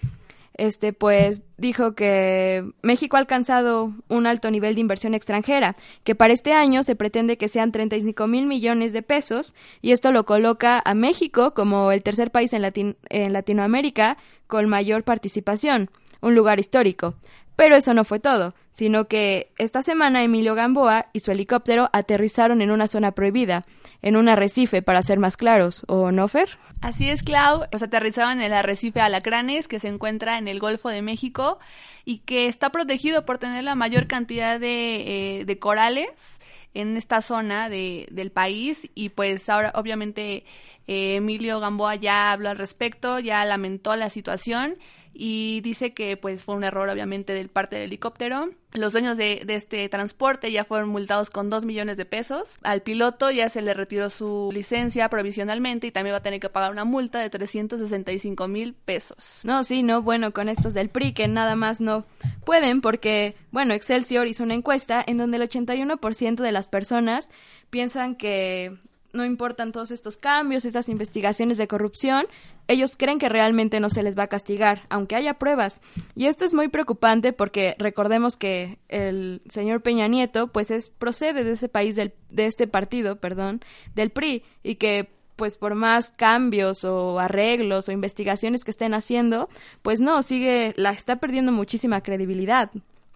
este 0.56 0.94
pues 0.94 1.44
dijo 1.58 1.94
que 1.94 2.64
México 2.82 3.18
ha 3.18 3.20
alcanzado 3.20 3.94
un 4.08 4.26
alto 4.26 4.50
nivel 4.50 4.76
de 4.76 4.82
inversión 4.82 5.14
extranjera, 5.14 5.76
que 6.06 6.16
para 6.16 6.34
este 6.34 6.54
año 6.54 6.84
se 6.84 6.96
pretende 6.96 7.38
que 7.38 7.50
sean 7.50 7.74
35 7.74 8.28
mil 8.28 8.46
millones 8.46 8.94
de 8.94 9.02
pesos, 9.02 9.56
y 9.82 9.92
esto 9.92 10.12
lo 10.14 10.26
coloca 10.26 10.82
a 10.84 10.94
México 10.96 11.54
como 11.54 11.92
el 11.92 12.02
tercer 12.02 12.32
país 12.32 12.54
en, 12.54 12.96
en 13.10 13.34
Latinoamérica 13.34 14.18
con 14.48 14.70
mayor 14.70 15.04
participación, 15.04 15.92
un 16.22 16.34
lugar 16.34 16.62
histórico. 16.62 17.16
Pero 17.60 17.76
eso 17.76 17.94
no 17.94 18.06
fue 18.06 18.22
todo, 18.22 18.54
sino 18.72 19.10
que 19.10 19.52
esta 19.58 19.84
semana 19.84 20.24
Emilio 20.24 20.56
Gamboa 20.56 21.08
y 21.12 21.20
su 21.20 21.32
helicóptero 21.32 21.90
aterrizaron 21.92 22.62
en 22.62 22.72
una 22.72 22.88
zona 22.88 23.12
prohibida, 23.12 23.66
en 24.02 24.16
un 24.16 24.30
arrecife, 24.30 24.82
para 24.82 25.04
ser 25.04 25.20
más 25.20 25.36
claros, 25.36 25.84
¿o 25.90 26.14
no, 26.14 26.30
Fer? 26.30 26.48
Así 26.80 27.10
es, 27.10 27.22
Clau. 27.22 27.66
Pues 27.70 27.84
aterrizaron 27.84 28.40
en 28.40 28.46
el 28.46 28.54
arrecife 28.54 29.02
Alacranes, 29.02 29.68
que 29.68 29.82
se 29.82 29.90
encuentra 29.90 30.38
en 30.38 30.48
el 30.48 30.62
Golfo 30.62 30.88
de 30.88 31.02
México 31.02 31.60
y 32.06 32.20
que 32.20 32.48
está 32.48 32.70
protegido 32.70 33.26
por 33.26 33.40
tener 33.40 33.66
la 33.66 33.76
mayor 33.76 34.08
cantidad 34.08 34.58
de, 34.58 35.42
eh, 35.42 35.60
corales 35.60 36.40
en 36.74 36.96
esta 36.96 37.22
zona 37.22 37.68
de, 37.68 38.08
del 38.10 38.32
país 38.32 38.90
y 38.96 39.10
pues 39.10 39.50
ahora 39.50 39.74
obviamente 39.76 40.46
eh, 40.88 41.16
Emilio 41.18 41.60
Gamboa 41.60 41.96
ya 41.96 42.32
habló 42.32 42.48
al 42.48 42.58
respecto, 42.58 43.20
ya 43.20 43.44
lamentó 43.44 43.98
la 43.98 44.10
situación 44.10 44.78
y 45.14 45.62
dice 45.62 45.94
que 45.94 46.18
pues 46.18 46.44
fue 46.44 46.56
un 46.56 46.64
error 46.64 46.88
obviamente 46.90 47.34
del 47.34 47.50
parte 47.50 47.76
del 47.76 47.86
helicóptero. 47.86 48.50
Los 48.72 48.94
dueños 48.94 49.18
de, 49.18 49.44
este 49.48 49.90
transporte 49.90 50.52
ya 50.52 50.64
fueron 50.64 50.90
multados 50.90 51.30
con 51.30 51.50
dos 51.50 51.66
millones 51.66 51.98
de 51.98 52.06
pesos. 52.06 52.58
Al 52.62 52.84
piloto 52.84 53.32
ya 53.32 53.50
se 53.50 53.62
le 53.62 53.74
retiró 53.74 54.10
su 54.10 54.50
licencia 54.54 55.10
provisionalmente 55.10 55.88
y 55.88 55.92
también 55.92 56.14
va 56.14 56.20
a 56.20 56.24
tener 56.24 56.40
que 56.40 56.50
pagar 56.50 56.72
una 56.72 56.86
multa 56.86 57.20
de 57.20 57.30
365 57.30 58.48
mil 58.48 58.74
pesos. 58.74 59.42
No, 59.44 59.64
sí, 59.64 59.84
no, 59.84 60.02
bueno, 60.02 60.32
con 60.32 60.50
estos 60.50 60.74
del 60.74 60.90
PRI 60.90 61.14
que 61.14 61.28
nada 61.28 61.56
más 61.56 61.82
no 61.82 62.06
pueden 62.46 62.82
porque, 62.82 63.36
bueno, 63.52 63.74
Excelsior 63.74 64.28
hizo 64.28 64.44
una 64.44 64.54
encuesta 64.54 65.04
en 65.06 65.18
donde 65.18 65.38
el 65.38 65.44
81% 65.44 66.36
de 66.36 66.52
las 66.52 66.68
personas 66.68 67.32
piensan 67.70 68.16
que 68.16 68.78
no 69.14 69.26
importan 69.26 69.72
todos 69.72 69.92
estos 69.92 70.18
cambios, 70.18 70.66
estas 70.66 70.90
investigaciones 70.90 71.58
de 71.58 71.68
corrupción, 71.68 72.26
ellos 72.68 72.96
creen 72.98 73.20
que 73.20 73.30
realmente 73.30 73.80
no 73.80 73.90
se 73.90 74.04
les 74.04 74.18
va 74.18 74.24
a 74.24 74.28
castigar, 74.28 74.84
aunque 74.90 75.16
haya 75.16 75.36
pruebas. 75.36 75.82
Y 76.16 76.26
esto 76.26 76.46
es 76.46 76.54
muy 76.54 76.68
preocupante 76.68 77.34
porque 77.34 77.76
recordemos 77.80 78.38
que 78.38 78.78
el 78.90 79.42
señor 79.50 79.82
Peña 79.82 80.08
Nieto, 80.08 80.48
pues 80.48 80.72
es 80.72 80.90
procede 80.90 81.44
de 81.44 81.54
ese 81.54 81.70
país 81.70 81.96
del, 81.96 82.14
de 82.30 82.46
este 82.46 82.68
partido, 82.68 83.18
perdón, 83.18 83.62
del 83.96 84.12
PRI, 84.12 84.44
y 84.64 84.76
que 84.76 85.10
pues 85.36 85.56
por 85.56 85.74
más 85.74 86.10
cambios 86.10 86.84
o 86.84 87.18
arreglos 87.18 87.88
o 87.88 87.94
investigaciones 87.94 88.66
que 88.66 88.72
estén 88.72 88.94
haciendo, 88.94 89.48
pues 89.82 90.02
no, 90.02 90.22
sigue, 90.22 90.74
la 90.76 90.92
está 90.92 91.16
perdiendo 91.16 91.54
muchísima 91.54 92.02
credibilidad. 92.02 92.70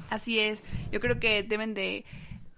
Así 0.09 0.39
es, 0.39 0.63
yo 0.91 1.01
creo 1.01 1.19
que 1.19 1.43
deben 1.43 1.73
de 1.73 2.05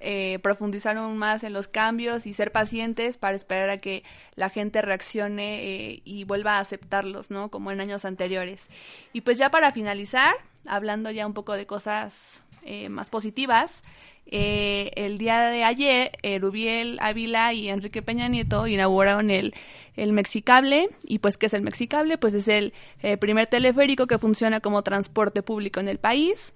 eh, 0.05 0.39
profundizar 0.39 0.97
aún 0.97 1.17
más 1.17 1.43
en 1.43 1.53
los 1.53 1.67
cambios 1.67 2.27
y 2.27 2.33
ser 2.33 2.51
pacientes 2.51 3.17
para 3.17 3.35
esperar 3.35 3.69
a 3.69 3.77
que 3.77 4.03
la 4.35 4.49
gente 4.49 4.81
reaccione 4.81 5.63
eh, 5.63 6.01
y 6.05 6.23
vuelva 6.23 6.57
a 6.57 6.59
aceptarlos, 6.59 7.31
¿no? 7.31 7.49
Como 7.49 7.71
en 7.71 7.81
años 7.81 8.05
anteriores. 8.05 8.69
Y 9.13 9.21
pues 9.21 9.37
ya 9.37 9.49
para 9.49 9.71
finalizar, 9.71 10.35
hablando 10.67 11.11
ya 11.11 11.25
un 11.27 11.33
poco 11.33 11.53
de 11.53 11.65
cosas 11.65 12.43
eh, 12.63 12.89
más 12.89 13.09
positivas, 13.09 13.81
el 14.27 15.19
día 15.19 15.39
de 15.51 15.63
ayer, 15.63 16.11
Rubiel 16.41 16.97
Ávila 16.99 17.53
y 17.53 17.69
Enrique 17.69 18.01
Peña 18.01 18.27
Nieto 18.27 18.65
inauguraron 18.65 19.29
el 19.29 19.53
el 19.95 20.13
Mexicable. 20.13 20.89
¿Y 21.03 21.19
pues 21.19 21.37
qué 21.37 21.47
es 21.47 21.53
el 21.53 21.61
Mexicable? 21.61 22.17
Pues 22.17 22.33
es 22.33 22.47
el 22.47 22.73
eh, 23.01 23.17
primer 23.17 23.47
teleférico 23.47 24.07
que 24.07 24.19
funciona 24.19 24.59
como 24.59 24.83
transporte 24.83 25.41
público 25.41 25.79
en 25.79 25.87
el 25.87 25.97
país. 25.97 26.53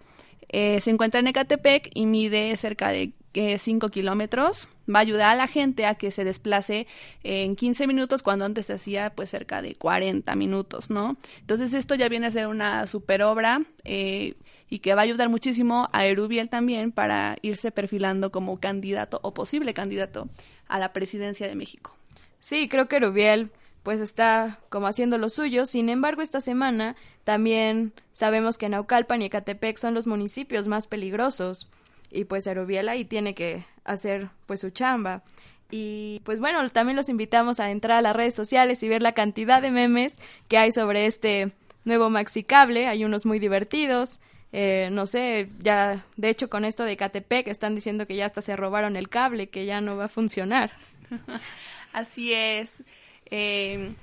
Eh, 0.49 0.81
se 0.81 0.89
encuentra 0.89 1.19
en 1.19 1.27
Ecatepec 1.27 1.91
y 1.93 2.05
mide 2.05 2.55
cerca 2.57 2.89
de 2.89 3.13
5 3.33 3.89
kilómetros. 3.89 4.67
Va 4.93 4.99
a 4.99 5.01
ayudar 5.01 5.29
a 5.29 5.35
la 5.35 5.47
gente 5.47 5.85
a 5.85 5.95
que 5.95 6.11
se 6.11 6.23
desplace 6.23 6.87
en 7.23 7.55
15 7.55 7.87
minutos 7.87 8.23
cuando 8.23 8.45
antes 8.45 8.65
se 8.65 8.73
hacía 8.73 9.11
pues 9.11 9.29
cerca 9.29 9.61
de 9.61 9.75
40 9.75 10.35
minutos, 10.35 10.89
¿no? 10.89 11.17
Entonces 11.39 11.73
esto 11.73 11.95
ya 11.95 12.09
viene 12.09 12.27
a 12.27 12.31
ser 12.31 12.47
una 12.47 12.87
super 12.87 13.21
obra 13.21 13.61
eh, 13.83 14.33
y 14.69 14.79
que 14.79 14.95
va 14.95 15.01
a 15.01 15.03
ayudar 15.03 15.29
muchísimo 15.29 15.89
a 15.93 16.05
Erubiel 16.05 16.49
también 16.49 16.91
para 16.91 17.37
irse 17.41 17.71
perfilando 17.71 18.31
como 18.31 18.59
candidato 18.59 19.19
o 19.23 19.33
posible 19.33 19.73
candidato 19.73 20.29
a 20.67 20.79
la 20.79 20.91
presidencia 20.91 21.47
de 21.47 21.55
México. 21.55 21.95
Sí, 22.39 22.67
creo 22.67 22.87
que 22.87 22.95
Erubiel 22.97 23.51
pues 23.83 24.01
está 24.01 24.59
como 24.69 24.87
haciendo 24.87 25.17
lo 25.17 25.29
suyo. 25.29 25.65
Sin 25.65 25.89
embargo, 25.89 26.21
esta 26.21 26.41
semana 26.41 26.95
también 27.23 27.93
sabemos 28.13 28.57
que 28.57 28.69
Naucalpan 28.69 29.21
y 29.21 29.25
Ecatepec 29.25 29.77
son 29.77 29.93
los 29.93 30.07
municipios 30.07 30.67
más 30.67 30.87
peligrosos 30.87 31.69
y 32.11 32.25
pues 32.25 32.47
Aerobiel 32.47 32.89
ahí 32.89 33.05
tiene 33.05 33.35
que 33.35 33.63
hacer 33.83 34.29
pues 34.45 34.59
su 34.61 34.69
chamba. 34.69 35.23
Y 35.71 36.21
pues 36.25 36.39
bueno, 36.39 36.67
también 36.69 36.95
los 36.95 37.09
invitamos 37.09 37.59
a 37.59 37.69
entrar 37.69 37.99
a 37.99 38.01
las 38.01 38.15
redes 38.15 38.33
sociales 38.33 38.81
y 38.81 38.89
ver 38.89 39.01
la 39.01 39.13
cantidad 39.13 39.61
de 39.61 39.71
memes 39.71 40.17
que 40.47 40.57
hay 40.57 40.71
sobre 40.71 41.05
este 41.05 41.51
nuevo 41.85 42.09
maxi 42.09 42.43
cable. 42.43 42.87
Hay 42.87 43.05
unos 43.05 43.25
muy 43.25 43.39
divertidos. 43.39 44.19
Eh, 44.51 44.89
no 44.91 45.05
sé, 45.05 45.49
ya 45.59 46.03
de 46.17 46.29
hecho 46.29 46.49
con 46.49 46.65
esto 46.65 46.83
de 46.83 46.97
Catepec 46.97 47.47
están 47.47 47.75
diciendo 47.75 48.07
que 48.07 48.15
ya 48.15 48.25
hasta 48.25 48.41
se 48.41 48.55
robaron 48.55 48.95
el 48.95 49.07
cable, 49.07 49.49
que 49.49 49.67
ya 49.67 49.79
no 49.79 49.95
va 49.95 50.05
a 50.05 50.09
funcionar. 50.09 50.71
Así 51.93 52.33
es. 52.33 52.83
Eh, 53.31 53.93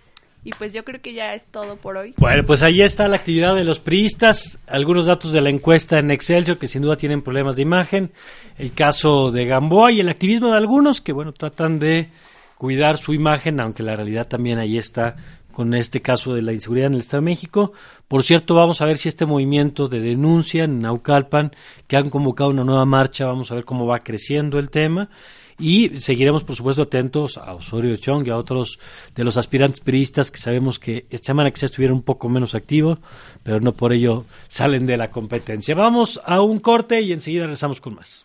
y 0.47 0.53
pues 0.53 0.73
yo 0.73 0.85
creo 0.85 1.01
que 1.01 1.13
ya 1.13 1.35
es 1.35 1.47
todo 1.47 1.75
por 1.75 1.97
hoy. 1.97 2.15
Bueno, 2.19 2.45
pues 2.47 2.63
ahí 2.63 2.81
está 2.81 3.09
la 3.09 3.17
actividad 3.17 3.57
de 3.57 3.65
los 3.65 3.81
priistas, 3.81 4.61
algunos 4.69 5.07
datos 5.07 5.33
de 5.33 5.41
la 5.41 5.51
encuesta 5.51 5.99
en 5.99 6.13
Excelsior 6.13 6.57
que 6.57 6.69
sin 6.69 6.83
duda 6.83 6.97
tienen 6.97 7.21
problemas 7.21 7.57
de 7.57 7.63
imagen, 7.63 8.13
el 8.57 8.73
caso 8.73 9.33
de 9.33 9.45
Gamboa 9.45 9.91
y 9.91 9.99
el 9.99 10.09
activismo 10.09 10.53
de 10.53 10.59
algunos 10.59 11.01
que 11.01 11.13
bueno, 11.13 11.33
tratan 11.33 11.81
de 11.81 12.11
cuidar 12.57 12.97
su 12.97 13.13
imagen, 13.13 13.59
aunque 13.59 13.83
la 13.83 13.97
realidad 13.97 14.29
también 14.29 14.61
ahí 14.61 14.79
está 14.79 15.17
con 15.51 15.75
este 15.75 16.01
caso 16.01 16.33
de 16.33 16.43
la 16.43 16.53
inseguridad 16.53 16.87
en 16.87 16.95
el 16.95 17.01
Estado 17.01 17.23
de 17.23 17.31
México. 17.31 17.73
Por 18.07 18.23
cierto, 18.23 18.55
vamos 18.55 18.81
a 18.81 18.85
ver 18.85 18.99
si 18.99 19.09
este 19.09 19.27
movimiento 19.27 19.89
de 19.89 19.99
denuncia 19.99 20.63
en 20.63 20.81
Naucalpan, 20.81 21.57
que 21.89 21.97
han 21.97 22.09
convocado 22.09 22.51
una 22.51 22.63
nueva 22.63 22.85
marcha, 22.85 23.27
vamos 23.27 23.51
a 23.51 23.57
ver 23.57 23.65
cómo 23.65 23.85
va 23.85 23.99
creciendo 23.99 24.61
el 24.61 24.71
tema 24.71 25.11
y 25.59 26.01
seguiremos, 26.01 26.45
por 26.45 26.57
supuesto, 26.57 26.83
atentos 26.83 27.39
a 27.39 27.55
Osorio 27.55 27.97
Chong 27.97 28.27
y 28.27 28.31
a 28.31 28.37
otros 28.37 28.79
de 29.15 29.25
los 29.25 29.37
aspirantes 29.37 29.81
periodistas 29.81 30.31
que 30.31 30.39
sabemos 30.39 30.79
que 30.79 31.07
esta 31.11 31.29
semana 31.29 31.51
quizás 31.51 31.71
estuvieron 31.71 31.97
un 31.97 32.03
poco 32.03 32.29
menos 32.29 32.55
activos, 32.55 32.99
pero 33.43 33.61
no 33.61 33.73
por 33.73 33.93
ello 33.93 34.25
salen 34.49 34.87
de 34.87 34.97
la 34.97 35.11
competencia. 35.11 35.75
Vamos 35.75 36.21
a 36.25 36.43
un 36.43 36.59
corte 36.59 37.01
y 37.01 37.13
enseguida 37.13 37.45
regresamos 37.45 37.81
con 37.81 37.95
más. 37.95 38.25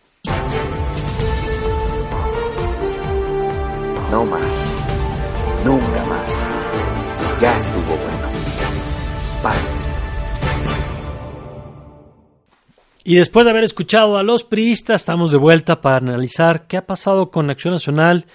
No 4.10 4.26
más. 4.26 4.72
Nunca 5.64 6.04
más. 6.04 6.48
Ya 7.40 7.56
estuvo 7.56 7.96
bueno. 7.96 8.28
Bye. 9.42 9.71
Y 13.04 13.16
después 13.16 13.44
de 13.44 13.50
haber 13.50 13.64
escuchado 13.64 14.16
a 14.16 14.22
los 14.22 14.44
priistas, 14.44 15.00
estamos 15.02 15.32
de 15.32 15.38
vuelta 15.38 15.80
para 15.80 15.96
analizar 15.96 16.68
qué 16.68 16.76
ha 16.76 16.86
pasado 16.86 17.30
con 17.32 17.50
Acción 17.50 17.74
Nacional 17.74 18.26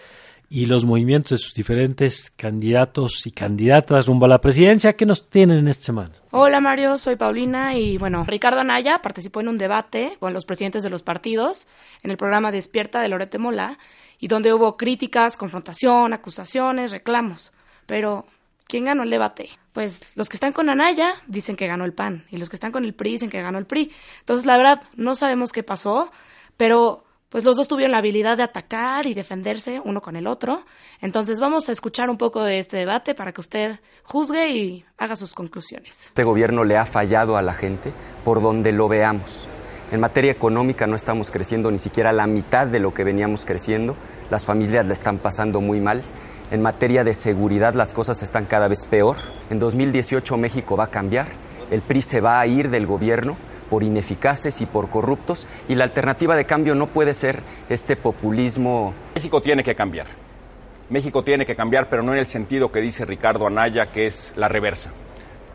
y 0.50 0.66
los 0.66 0.84
movimientos 0.84 1.32
de 1.32 1.38
sus 1.38 1.54
diferentes 1.54 2.32
candidatos 2.36 3.26
y 3.28 3.32
candidatas 3.32 4.08
rumbo 4.08 4.26
a 4.26 4.30
la 4.30 4.42
presidencia. 4.42 4.98
¿Qué 4.98 5.06
nos 5.06 5.30
tienen 5.30 5.60
en 5.60 5.68
esta 5.70 5.86
semana? 5.86 6.12
Hola 6.32 6.60
Mario, 6.60 6.98
soy 6.98 7.16
Paulina 7.16 7.78
y 7.78 7.98
bueno, 7.98 8.26
Ricardo 8.28 8.60
Anaya 8.60 9.00
participó 9.02 9.40
en 9.40 9.48
un 9.48 9.58
debate 9.58 10.18
con 10.20 10.34
los 10.34 10.46
presidentes 10.46 10.84
de 10.84 10.90
los 10.90 11.02
partidos 11.02 11.68
en 12.04 12.12
el 12.12 12.18
programa 12.18 12.52
Despierta 12.52 13.02
de 13.02 13.08
Lorete 13.08 13.38
Mola 13.38 13.78
y 14.20 14.28
donde 14.28 14.54
hubo 14.54 14.76
críticas, 14.76 15.38
confrontación, 15.38 16.12
acusaciones, 16.12 16.92
reclamos. 16.92 17.54
Pero 17.86 18.26
¿quién 18.68 18.86
ganó 18.86 19.04
el 19.04 19.10
debate? 19.10 19.50
Pues 19.74 20.14
los 20.16 20.30
que 20.30 20.38
están 20.38 20.54
con 20.54 20.70
Anaya 20.70 21.14
dicen 21.28 21.56
que 21.56 21.68
ganó 21.68 21.86
el 21.86 21.94
PAN 21.94 22.26
y 22.30 22.38
los 22.38 22.50
que 22.50 22.56
están 22.56 22.72
con 22.72 22.86
el 22.86 22.94
PRI 22.94 23.12
dicen 23.12 23.30
que 23.30 23.42
ganó 23.42 23.58
el 23.58 23.66
PRI. 23.66 23.92
Entonces, 24.20 24.46
la 24.46 24.58
verdad, 24.58 24.84
no 24.96 25.16
sabemos 25.16 25.52
qué 25.52 25.64
pasó, 25.64 26.12
pero 26.58 27.04
pues 27.30 27.44
los 27.44 27.58
dos 27.58 27.68
tuvieron 27.68 27.92
la 27.92 27.98
habilidad 27.98 28.38
de 28.38 28.44
atacar 28.44 29.06
y 29.06 29.14
defenderse 29.14 29.82
uno 29.84 30.02
con 30.02 30.16
el 30.16 30.28
otro. 30.28 30.64
Entonces 31.02 31.40
vamos 31.40 31.68
a 31.68 31.74
escuchar 31.74 32.10
un 32.10 32.18
poco 32.18 32.44
de 32.44 32.60
este 32.60 32.78
debate 32.78 33.16
para 33.16 33.34
que 33.34 33.42
usted 33.42 33.80
juzgue 34.04 34.50
y 34.50 34.86
haga 34.98 35.16
sus 35.16 35.34
conclusiones. 35.34 36.06
Este 36.06 36.24
gobierno 36.24 36.64
le 36.64 36.78
ha 36.78 36.86
fallado 36.86 37.36
a 37.36 37.42
la 37.42 37.54
gente 37.54 37.92
por 38.24 38.42
donde 38.42 38.72
lo 38.72 38.88
veamos. 38.88 39.50
En 39.92 40.00
materia 40.00 40.32
económica 40.32 40.88
no 40.88 40.96
estamos 40.96 41.32
creciendo 41.32 41.70
ni 41.70 41.80
siquiera 41.80 42.12
la 42.12 42.28
mitad 42.28 42.68
de 42.68 42.80
lo 42.80 42.94
que 42.94 43.04
veníamos 43.04 43.46
creciendo. 43.46 43.96
Las 44.30 44.46
familias 44.46 44.86
la 44.86 44.94
están 44.94 45.20
pasando 45.20 45.62
muy 45.62 45.80
mal 45.80 46.04
en 46.52 46.62
materia 46.62 47.04
de 47.04 47.14
seguridad 47.14 47.74
las 47.74 47.94
cosas 47.94 48.24
están 48.24 48.46
cada 48.46 48.68
vez 48.68 48.86
peor. 48.86 49.18
En 49.50 49.60
2018 49.60 50.38
México 50.38 50.78
va 50.78 50.86
a 50.86 50.92
cambiar. 50.92 51.28
El 51.72 51.82
PRI 51.82 52.02
se 52.02 52.22
va 52.22 52.40
a 52.40 52.48
ir 52.48 52.70
del 52.70 52.86
gobierno 52.86 53.36
por 53.70 53.84
ineficaces 53.84 54.62
y 54.62 54.66
por 54.66 54.90
corruptos 54.90 55.46
y 55.68 55.76
la 55.76 55.84
alternativa 55.84 56.36
de 56.36 56.46
cambio 56.46 56.74
no 56.74 56.88
puede 56.88 57.14
ser 57.14 57.42
este 57.70 57.98
populismo. 57.98 58.94
México 59.16 59.42
tiene 59.42 59.64
que 59.64 59.76
cambiar. 59.76 60.08
México 60.90 61.22
tiene 61.22 61.46
que 61.46 61.56
cambiar, 61.56 61.90
pero 61.90 62.02
no 62.02 62.14
en 62.14 62.20
el 62.20 62.28
sentido 62.28 62.72
que 62.72 62.80
dice 62.80 63.04
Ricardo 63.04 63.46
Anaya, 63.46 63.88
que 63.88 64.08
es 64.08 64.32
la 64.38 64.48
reversa. 64.48 64.92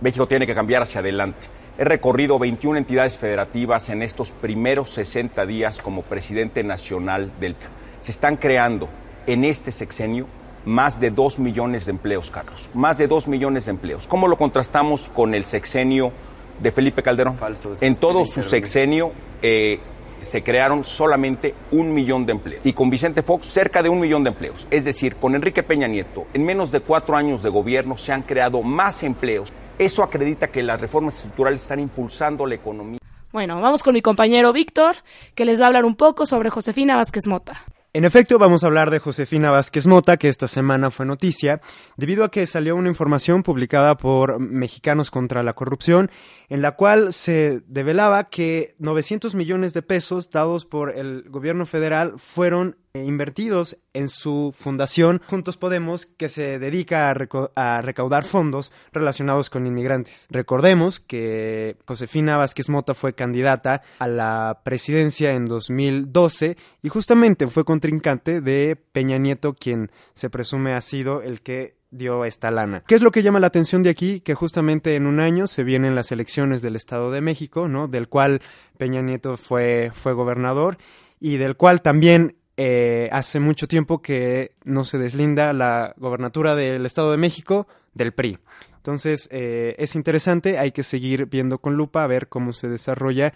México 0.03 0.29
tiene 0.29 0.47
que 0.47 0.55
cambiar 0.55 0.83
hacia 0.83 1.01
adelante. 1.01 1.47
He 1.79 1.85
recorrido 1.85 2.39
21 2.39 2.77
entidades 2.77 3.17
federativas 3.17 3.89
en 3.89 4.03
estos 4.03 4.33
primeros 4.33 4.91
60 4.91 5.47
días 5.47 5.79
como 5.79 6.03
presidente 6.03 6.63
nacional 6.63 7.33
del... 7.41 7.57
Se 8.01 8.11
están 8.11 8.37
creando 8.37 8.91
en 9.27 9.45
este 9.45 9.73
sexenio 9.73 10.27
más 10.65 11.01
de 11.01 11.11
dos 11.11 11.39
millones 11.39 11.87
de 11.87 11.93
empleos, 11.93 12.31
Carlos. 12.31 12.71
Más 12.75 12.99
de 12.99 13.09
dos 13.09 13.29
millones 13.29 13.67
de 13.67 13.73
empleos. 13.73 14.07
¿Cómo 14.07 14.29
lo 14.29 14.37
contrastamos 14.37 15.11
con 15.15 15.35
el 15.35 15.45
sexenio 15.45 16.13
de 16.61 16.71
Felipe 16.71 17.03
Calderón? 17.03 17.37
Falso, 17.37 17.73
en 17.81 17.97
todo 17.97 18.25
su 18.25 18.43
sexenio 18.43 19.13
eh, 19.41 19.81
se 20.21 20.43
crearon 20.43 20.85
solamente 20.85 21.55
un 21.73 21.93
millón 21.93 22.25
de 22.25 22.33
empleos. 22.33 22.65
Y 22.65 22.73
con 22.73 22.91
Vicente 22.91 23.23
Fox, 23.23 23.47
cerca 23.47 23.83
de 23.83 23.89
un 23.89 24.01
millón 24.01 24.25
de 24.25 24.31
empleos. 24.31 24.67
Es 24.71 24.85
decir, 24.85 25.17
con 25.17 25.35
Enrique 25.35 25.63
Peña 25.63 25.89
Nieto, 25.89 26.27
en 26.33 26.45
menos 26.45 26.71
de 26.71 26.81
cuatro 26.81 27.17
años 27.17 27.43
de 27.43 27.51
gobierno 27.51 27.97
se 27.97 28.13
han 28.13 28.23
creado 28.23 28.63
más 28.63 29.03
empleos. 29.03 29.53
Eso 29.79 30.03
acredita 30.03 30.49
que 30.49 30.63
las 30.63 30.81
reformas 30.81 31.15
estructurales 31.17 31.63
están 31.63 31.81
impulsando 31.81 32.47
la 32.47 32.55
economía. 32.55 32.99
Bueno, 33.33 33.61
vamos 33.61 33.83
con 33.83 33.95
mi 33.95 34.03
compañero 34.03 34.53
Víctor, 34.53 34.97
que 35.35 35.45
les 35.45 35.59
va 35.59 35.65
a 35.65 35.69
hablar 35.69 35.85
un 35.85 35.97
poco 35.97 36.27
sobre 36.27 36.51
Josefina 36.51 36.97
Vázquez 36.97 37.27
Mota. 37.27 37.65
En 37.95 38.07
efecto, 38.07 38.39
vamos 38.39 38.65
a 38.65 38.69
hablar 38.69 38.91
de 38.91 39.01
Josefina 39.01 39.51
Vázquez 39.51 39.87
Mota, 39.87 40.17
que 40.17 40.29
esta 40.29 40.49
semana 40.49 40.91
fue 40.91 41.05
noticia, 41.05 41.61
debido 41.99 42.25
a 42.25 42.31
que 42.31 42.47
salió 42.47 42.75
una 42.75 42.89
información 42.89 43.43
publicada 43.43 43.99
por 43.99 44.41
Mexicanos 44.41 45.11
contra 45.11 45.43
la 45.43 45.53
Corrupción, 45.53 46.11
en 46.49 46.63
la 46.63 46.73
cual 46.73 47.13
se 47.13 47.61
develaba 47.67 48.31
que 48.31 48.77
900 48.79 49.35
millones 49.35 49.75
de 49.75 49.83
pesos 49.83 50.31
dados 50.31 50.65
por 50.65 50.97
el 50.97 51.29
gobierno 51.29 51.67
federal 51.67 52.15
fueron 52.17 52.79
invertidos 52.95 53.79
en 53.95 54.11
su 54.11 54.55
fundación 54.55 55.23
Juntos 55.27 55.57
Podemos, 55.57 56.05
que 56.05 56.29
se 56.29 56.59
dedica 56.59 57.11
a, 57.11 57.81
recaudar 57.81 58.25
fondos 58.25 58.71
relacionados 58.93 59.49
con 59.49 59.67
inmigrantes. 59.67 60.27
Recordemos 60.31 61.01
que 61.01 61.79
Josefina 61.87 62.37
Vázquez 62.37 62.69
Mota 62.69 62.93
fue 62.93 63.15
candidata 63.15 63.81
a 63.99 64.09
la 64.09 64.61
presidencia 64.63 65.33
en 65.33 65.47
2012 65.47 66.59
y 66.83 66.89
justamente 66.91 67.47
fue 67.47 67.65
contrincante 67.65 68.43
de 68.43 68.77
Peña 68.77 69.17
Nieto, 69.17 69.55
quien 69.55 69.91
se 70.13 70.29
presume 70.29 70.75
ha 70.75 70.83
sido 70.83 71.23
el 71.23 71.41
que 71.41 71.77
dio 71.91 72.27
esta 72.27 72.51
lana. 72.51 72.85
¿Qué 72.87 72.95
es 72.95 73.03
lo 73.03 73.11
que 73.11 73.23
llama 73.23 73.41
la 73.41 73.47
atención 73.47 73.83
de 73.83 73.89
aquí? 73.89 74.21
Que 74.21 74.35
justamente 74.35 74.97
en 74.97 75.07
un 75.07 75.19
año 75.19 75.47
se 75.47 75.65
vienen 75.65 75.95
las 75.95 76.13
elecciones 76.13 76.61
del 76.61 76.77
Estado 76.77 77.11
de 77.11 77.23
México, 77.23 77.69
¿no? 77.69 77.89
Del 77.89 78.09
cual 78.09 78.43
Peña 78.77 79.01
Nieto 79.01 79.39
fue, 79.39 79.91
fue 79.95 80.13
gobernador 80.13 80.77
y 81.21 81.37
del 81.37 81.57
cual 81.57 81.81
también 81.81 82.37
eh, 82.59 83.09
hace 83.13 83.41
mucho 83.41 83.67
tiempo 83.67 84.03
que 84.03 84.57
no 84.65 84.85
se 84.85 84.99
deslinda 84.99 85.55
la 85.55 85.95
gobernatura 85.97 86.55
del 86.55 86.85
Estado 86.85 87.11
de 87.11 87.17
México 87.17 87.67
del 87.95 88.13
PRI. 88.13 88.39
Entonces, 88.77 89.29
eh, 89.33 89.75
es 89.79 89.95
interesante, 89.95 90.59
hay 90.59 90.73
que 90.73 90.83
seguir 90.83 91.27
viendo 91.27 91.59
con 91.59 91.77
lupa 91.77 92.05
a 92.05 92.07
ver 92.07 92.29
cómo 92.29 92.53
se 92.53 92.69
desarrolla 92.69 93.33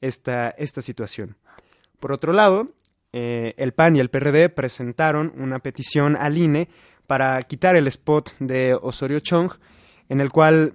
esta, 0.00 0.50
esta 0.50 0.82
situación. 0.82 1.36
Por 2.00 2.12
otro 2.12 2.32
lado, 2.32 2.72
eh, 3.12 3.54
el 3.56 3.72
PAN 3.72 3.96
y 3.96 4.00
el 4.00 4.10
PRD 4.10 4.48
presentaron 4.48 5.32
una 5.36 5.60
petición 5.60 6.16
al 6.16 6.36
INE 6.36 6.68
para 7.06 7.40
quitar 7.44 7.76
el 7.76 7.86
spot 7.86 8.36
de 8.40 8.74
Osorio 8.74 9.20
Chong, 9.20 9.52
en 10.08 10.20
el 10.20 10.32
cual 10.32 10.74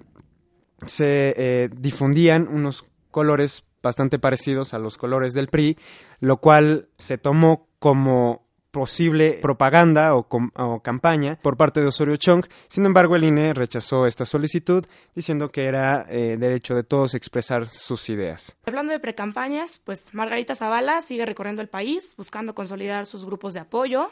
se 0.86 1.69
difundían 1.77 2.48
unos 2.48 2.86
colores 3.12 3.65
bastante 3.83 4.17
parecidos 4.17 4.74
a 4.74 4.79
los 4.79 4.98
colores 4.98 5.33
del 5.33 5.48
PRI, 5.48 5.77
lo 6.19 6.38
cual 6.38 6.88
se 6.95 7.17
tomó 7.17 7.70
como 7.81 8.45
posible 8.69 9.39
propaganda 9.41 10.15
o, 10.15 10.27
o, 10.29 10.79
campaña 10.81 11.39
por 11.41 11.57
parte 11.57 11.81
de 11.81 11.88
Osorio 11.88 12.15
Chong. 12.15 12.45
Sin 12.69 12.85
embargo, 12.85 13.15
el 13.15 13.23
INE 13.23 13.55
rechazó 13.55 14.05
esta 14.05 14.23
solicitud 14.23 14.85
diciendo 15.15 15.51
que 15.51 15.65
era 15.65 16.05
eh, 16.07 16.38
derecho 16.38 16.75
de 16.75 16.83
todos 16.83 17.15
expresar 17.15 17.65
sus 17.65 18.07
ideas. 18.09 18.55
Hablando 18.67 18.93
de 18.93 19.00
precampañas, 19.00 19.79
pues 19.83 20.13
Margarita 20.13 20.53
Zavala 20.53 21.01
sigue 21.01 21.25
recorriendo 21.25 21.63
el 21.63 21.69
país 21.69 22.13
buscando 22.15 22.53
consolidar 22.53 23.07
sus 23.07 23.25
grupos 23.25 23.55
de 23.55 23.61
apoyo 23.61 24.11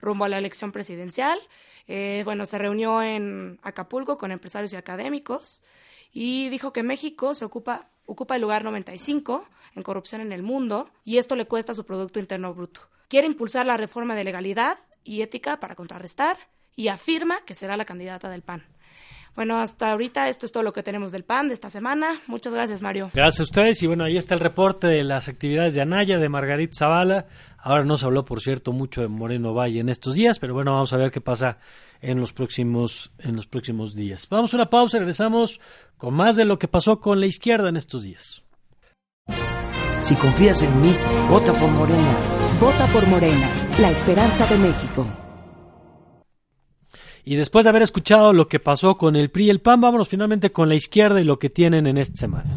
rumbo 0.00 0.24
a 0.24 0.30
la 0.30 0.38
elección 0.38 0.72
presidencial. 0.72 1.38
Eh, 1.86 2.22
bueno, 2.24 2.46
se 2.46 2.56
reunió 2.56 3.02
en 3.02 3.60
Acapulco 3.62 4.16
con 4.16 4.32
empresarios 4.32 4.72
y 4.72 4.76
académicos 4.76 5.62
y 6.10 6.48
dijo 6.48 6.72
que 6.72 6.82
México 6.82 7.34
se 7.34 7.44
ocupa, 7.44 7.90
ocupa 8.06 8.36
el 8.36 8.40
lugar 8.40 8.64
95 8.64 9.46
en 9.76 9.82
corrupción 9.82 10.22
en 10.22 10.32
el 10.32 10.42
mundo 10.42 10.88
y 11.04 11.18
esto 11.18 11.36
le 11.36 11.44
cuesta 11.44 11.74
su 11.74 11.84
Producto 11.84 12.18
Interno 12.18 12.54
Bruto. 12.54 12.88
Quiere 13.10 13.26
impulsar 13.26 13.66
la 13.66 13.76
reforma 13.76 14.14
de 14.14 14.22
legalidad 14.22 14.78
y 15.02 15.22
ética 15.22 15.58
para 15.58 15.74
contrarrestar 15.74 16.36
y 16.76 16.86
afirma 16.86 17.44
que 17.44 17.54
será 17.56 17.76
la 17.76 17.84
candidata 17.84 18.30
del 18.30 18.42
PAN. 18.42 18.62
Bueno, 19.34 19.58
hasta 19.58 19.90
ahorita 19.90 20.28
esto 20.28 20.46
es 20.46 20.52
todo 20.52 20.62
lo 20.62 20.72
que 20.72 20.84
tenemos 20.84 21.10
del 21.10 21.24
PAN 21.24 21.48
de 21.48 21.54
esta 21.54 21.70
semana. 21.70 22.20
Muchas 22.28 22.54
gracias, 22.54 22.82
Mario. 22.82 23.10
Gracias 23.12 23.40
a 23.40 23.42
ustedes. 23.42 23.82
Y 23.82 23.88
bueno, 23.88 24.04
ahí 24.04 24.16
está 24.16 24.34
el 24.34 24.40
reporte 24.40 24.86
de 24.86 25.02
las 25.02 25.28
actividades 25.28 25.74
de 25.74 25.80
Anaya, 25.80 26.18
de 26.18 26.28
Margarita 26.28 26.78
Zavala. 26.78 27.26
Ahora 27.58 27.82
no 27.82 27.98
se 27.98 28.06
habló, 28.06 28.24
por 28.24 28.42
cierto, 28.42 28.70
mucho 28.70 29.00
de 29.00 29.08
Moreno 29.08 29.54
Valle 29.54 29.80
en 29.80 29.88
estos 29.88 30.14
días, 30.14 30.38
pero 30.38 30.54
bueno, 30.54 30.72
vamos 30.72 30.92
a 30.92 30.96
ver 30.96 31.10
qué 31.10 31.20
pasa 31.20 31.58
en 32.00 32.20
los 32.20 32.32
próximos, 32.32 33.10
en 33.18 33.34
los 33.34 33.48
próximos 33.48 33.96
días. 33.96 34.28
Vamos 34.30 34.54
a 34.54 34.56
una 34.56 34.70
pausa 34.70 34.98
y 34.98 35.00
regresamos 35.00 35.60
con 35.96 36.14
más 36.14 36.36
de 36.36 36.44
lo 36.44 36.60
que 36.60 36.68
pasó 36.68 37.00
con 37.00 37.18
la 37.18 37.26
izquierda 37.26 37.70
en 37.70 37.76
estos 37.76 38.04
días. 38.04 38.44
Si 40.10 40.16
confías 40.16 40.60
en 40.62 40.82
mí, 40.82 40.92
vota 41.28 41.52
por 41.52 41.70
Morena. 41.70 42.16
Vota 42.60 42.84
por 42.92 43.06
Morena, 43.06 43.68
la 43.78 43.92
esperanza 43.92 44.44
de 44.44 44.56
México. 44.56 45.06
Y 47.24 47.36
después 47.36 47.62
de 47.62 47.68
haber 47.68 47.82
escuchado 47.82 48.32
lo 48.32 48.48
que 48.48 48.58
pasó 48.58 48.96
con 48.96 49.14
el 49.14 49.30
PRI 49.30 49.44
y 49.44 49.50
el 49.50 49.60
PAN, 49.60 49.80
vámonos 49.80 50.08
finalmente 50.08 50.50
con 50.50 50.68
la 50.68 50.74
izquierda 50.74 51.20
y 51.20 51.24
lo 51.24 51.38
que 51.38 51.48
tienen 51.48 51.86
en 51.86 51.96
esta 51.96 52.16
semana. 52.16 52.50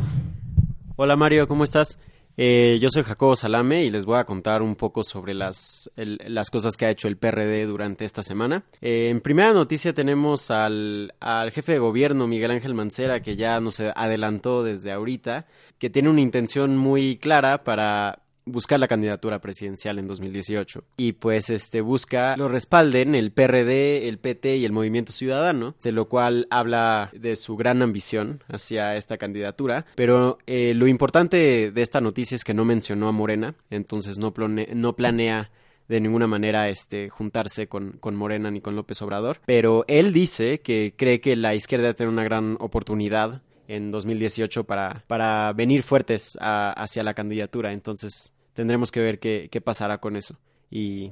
Hola 0.96 1.16
Mario, 1.16 1.48
¿cómo 1.48 1.64
estás? 1.64 2.00
Eh, 2.36 2.80
yo 2.82 2.90
soy 2.90 3.04
Jacobo 3.04 3.36
Salame 3.36 3.84
y 3.84 3.92
les 3.92 4.06
voy 4.06 4.18
a 4.18 4.24
contar 4.24 4.62
un 4.62 4.76
poco 4.76 5.04
sobre 5.04 5.34
las, 5.34 5.90
las 5.96 6.50
cosas 6.50 6.76
que 6.76 6.86
ha 6.86 6.90
hecho 6.90 7.08
el 7.08 7.18
PRD 7.18 7.66
durante 7.66 8.06
esta 8.06 8.24
semana. 8.24 8.64
Eh, 8.82 9.10
en 9.10 9.22
primera 9.22 9.54
noticia 9.54 9.94
tenemos 9.94 10.50
al, 10.50 11.14
al 11.20 11.52
jefe 11.52 11.74
de 11.74 11.80
gobierno, 11.80 12.28
Miguel 12.28 12.52
Ángel 12.52 12.74
Mancera, 12.74 13.22
que 13.22 13.36
ya 13.36 13.60
nos 13.60 13.80
adelantó 13.80 14.64
desde 14.64 14.92
ahorita, 14.92 15.46
que 15.78 15.90
tiene 15.90 16.10
una 16.10 16.22
intención 16.22 16.76
muy 16.78 17.18
clara 17.18 17.64
para 17.64 18.23
buscar 18.46 18.80
la 18.80 18.88
candidatura 18.88 19.40
presidencial 19.40 20.00
en 20.00 20.08
2018 20.08 20.84
y 20.98 21.14
pues 21.14 21.50
este 21.50 21.82
busca 21.82 22.36
lo 22.38 22.48
respalden 22.48 23.16
el 23.16 23.32
PRD, 23.32 24.08
el 24.08 24.20
PT 24.20 24.58
y 24.58 24.66
el 24.66 24.72
Movimiento 24.72 25.12
Ciudadano, 25.12 25.76
de 25.82 25.92
lo 25.92 26.08
cual 26.08 26.48
habla 26.50 27.10
de 27.14 27.36
su 27.36 27.56
gran 27.56 27.82
ambición 27.82 28.44
hacia 28.48 28.96
esta 28.96 29.18
candidatura, 29.18 29.86
pero 29.96 30.38
eh, 30.46 30.74
lo 30.74 30.88
importante 30.88 31.72
de 31.72 31.82
esta 31.82 32.02
noticia 32.02 32.36
es 32.36 32.44
que 32.44 32.54
no 32.54 32.66
mencionó 32.66 33.08
a 33.08 33.12
Morena, 33.12 33.56
entonces 33.70 34.18
no, 34.18 34.34
no 34.38 34.96
planea 34.96 35.52
de 35.88 36.00
ninguna 36.00 36.28
manera 36.28 36.70
este 36.70 37.10
juntarse 37.10 37.68
con, 37.68 37.94
con, 38.00 38.16
Morena 38.16 38.50
ni 38.52 38.62
con 38.62 38.76
López 38.76 39.02
Obrador, 39.02 39.40
pero 39.46 39.86
él 39.88 40.14
dice 40.14 40.62
que 40.62 40.94
cree 40.98 41.20
que 41.20 41.36
la 41.36 41.56
izquierda 41.56 41.94
tiene 41.94 42.12
una 42.12 42.24
gran 42.24 42.58
oportunidad 42.60 43.42
en 43.68 43.92
2018 43.92 44.64
para, 44.66 45.04
para 45.08 45.54
venir 45.54 45.84
fuertes 45.84 46.38
hacia 46.40 47.04
la 47.04 47.14
candidatura. 47.14 47.74
Entonces 47.74 48.34
tendremos 48.54 48.92
que 48.92 49.02
ver 49.02 49.20
qué, 49.20 49.50
qué 49.52 49.62
pasará 49.62 50.00
con 50.00 50.16
eso 50.16 50.38
y, 50.70 51.12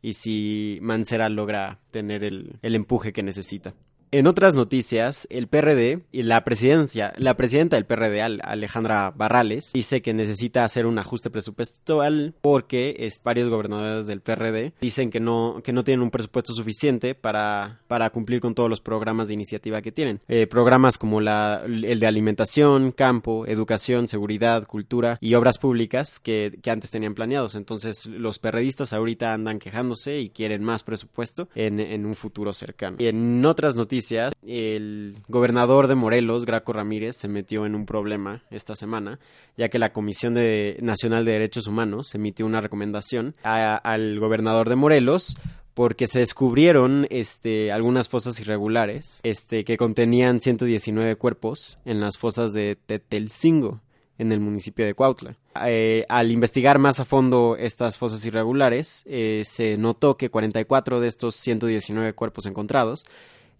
y 0.00 0.14
si 0.14 0.78
Mancera 0.80 1.28
logra 1.28 1.80
tener 1.90 2.24
el, 2.24 2.58
el 2.62 2.74
empuje 2.74 3.12
que 3.12 3.22
necesita. 3.22 3.74
En 4.14 4.26
otras 4.26 4.54
noticias, 4.54 5.26
el 5.30 5.48
PRD 5.48 6.02
y 6.12 6.22
la 6.22 6.44
presidencia, 6.44 7.14
la 7.16 7.34
presidenta 7.34 7.76
del 7.76 7.86
PRD, 7.86 8.20
Alejandra 8.20 9.10
Barrales, 9.10 9.72
dice 9.72 10.02
que 10.02 10.12
necesita 10.12 10.64
hacer 10.64 10.84
un 10.84 10.98
ajuste 10.98 11.30
presupuestal 11.30 12.34
porque 12.42 12.94
es, 12.98 13.22
varios 13.24 13.48
gobernadores 13.48 14.06
del 14.06 14.20
PRD 14.20 14.74
dicen 14.82 15.08
que 15.08 15.18
no, 15.18 15.62
que 15.64 15.72
no 15.72 15.82
tienen 15.82 16.02
un 16.02 16.10
presupuesto 16.10 16.52
suficiente 16.52 17.14
para, 17.14 17.80
para 17.86 18.10
cumplir 18.10 18.42
con 18.42 18.54
todos 18.54 18.68
los 18.68 18.82
programas 18.82 19.28
de 19.28 19.34
iniciativa 19.34 19.80
que 19.80 19.92
tienen. 19.92 20.20
Eh, 20.28 20.46
programas 20.46 20.98
como 20.98 21.22
la, 21.22 21.62
el 21.64 21.98
de 21.98 22.06
alimentación, 22.06 22.92
campo, 22.92 23.46
educación, 23.46 24.08
seguridad, 24.08 24.66
cultura 24.66 25.16
y 25.22 25.32
obras 25.36 25.56
públicas 25.56 26.20
que, 26.20 26.58
que 26.62 26.70
antes 26.70 26.90
tenían 26.90 27.14
planeados. 27.14 27.54
Entonces, 27.54 28.04
los 28.04 28.38
perredistas 28.38 28.92
ahorita 28.92 29.32
andan 29.32 29.58
quejándose 29.58 30.18
y 30.18 30.28
quieren 30.28 30.62
más 30.62 30.82
presupuesto 30.82 31.48
en, 31.54 31.80
en 31.80 32.04
un 32.04 32.14
futuro 32.14 32.52
cercano. 32.52 32.98
Y 33.00 33.06
en 33.06 33.42
otras 33.46 33.74
noticias, 33.74 34.01
el 34.46 35.16
gobernador 35.28 35.86
de 35.86 35.94
Morelos, 35.94 36.44
Graco 36.44 36.72
Ramírez, 36.72 37.16
se 37.16 37.28
metió 37.28 37.66
en 37.66 37.74
un 37.74 37.86
problema 37.86 38.42
esta 38.50 38.74
semana, 38.74 39.18
ya 39.56 39.68
que 39.68 39.78
la 39.78 39.92
Comisión 39.92 40.34
Nacional 40.80 41.24
de 41.24 41.32
Derechos 41.32 41.66
Humanos 41.66 42.14
emitió 42.14 42.46
una 42.46 42.60
recomendación 42.60 43.34
al 43.42 44.18
gobernador 44.18 44.68
de 44.68 44.76
Morelos 44.76 45.36
porque 45.74 46.06
se 46.06 46.18
descubrieron 46.18 47.06
este, 47.10 47.72
algunas 47.72 48.08
fosas 48.08 48.38
irregulares 48.40 49.20
este, 49.22 49.64
que 49.64 49.76
contenían 49.76 50.40
119 50.40 51.16
cuerpos 51.16 51.78
en 51.84 52.00
las 52.00 52.18
fosas 52.18 52.52
de 52.52 52.76
Tetelcingo 52.76 53.80
en 54.18 54.32
el 54.32 54.40
municipio 54.40 54.84
de 54.84 54.94
Cuautla. 54.94 55.36
Eh, 55.66 56.04
al 56.08 56.30
investigar 56.30 56.78
más 56.78 57.00
a 57.00 57.04
fondo 57.04 57.56
estas 57.58 57.98
fosas 57.98 58.24
irregulares, 58.24 59.04
eh, 59.06 59.42
se 59.44 59.76
notó 59.78 60.16
que 60.16 60.30
44 60.30 61.00
de 61.00 61.08
estos 61.08 61.34
119 61.36 62.12
cuerpos 62.12 62.46
encontrados 62.46 63.04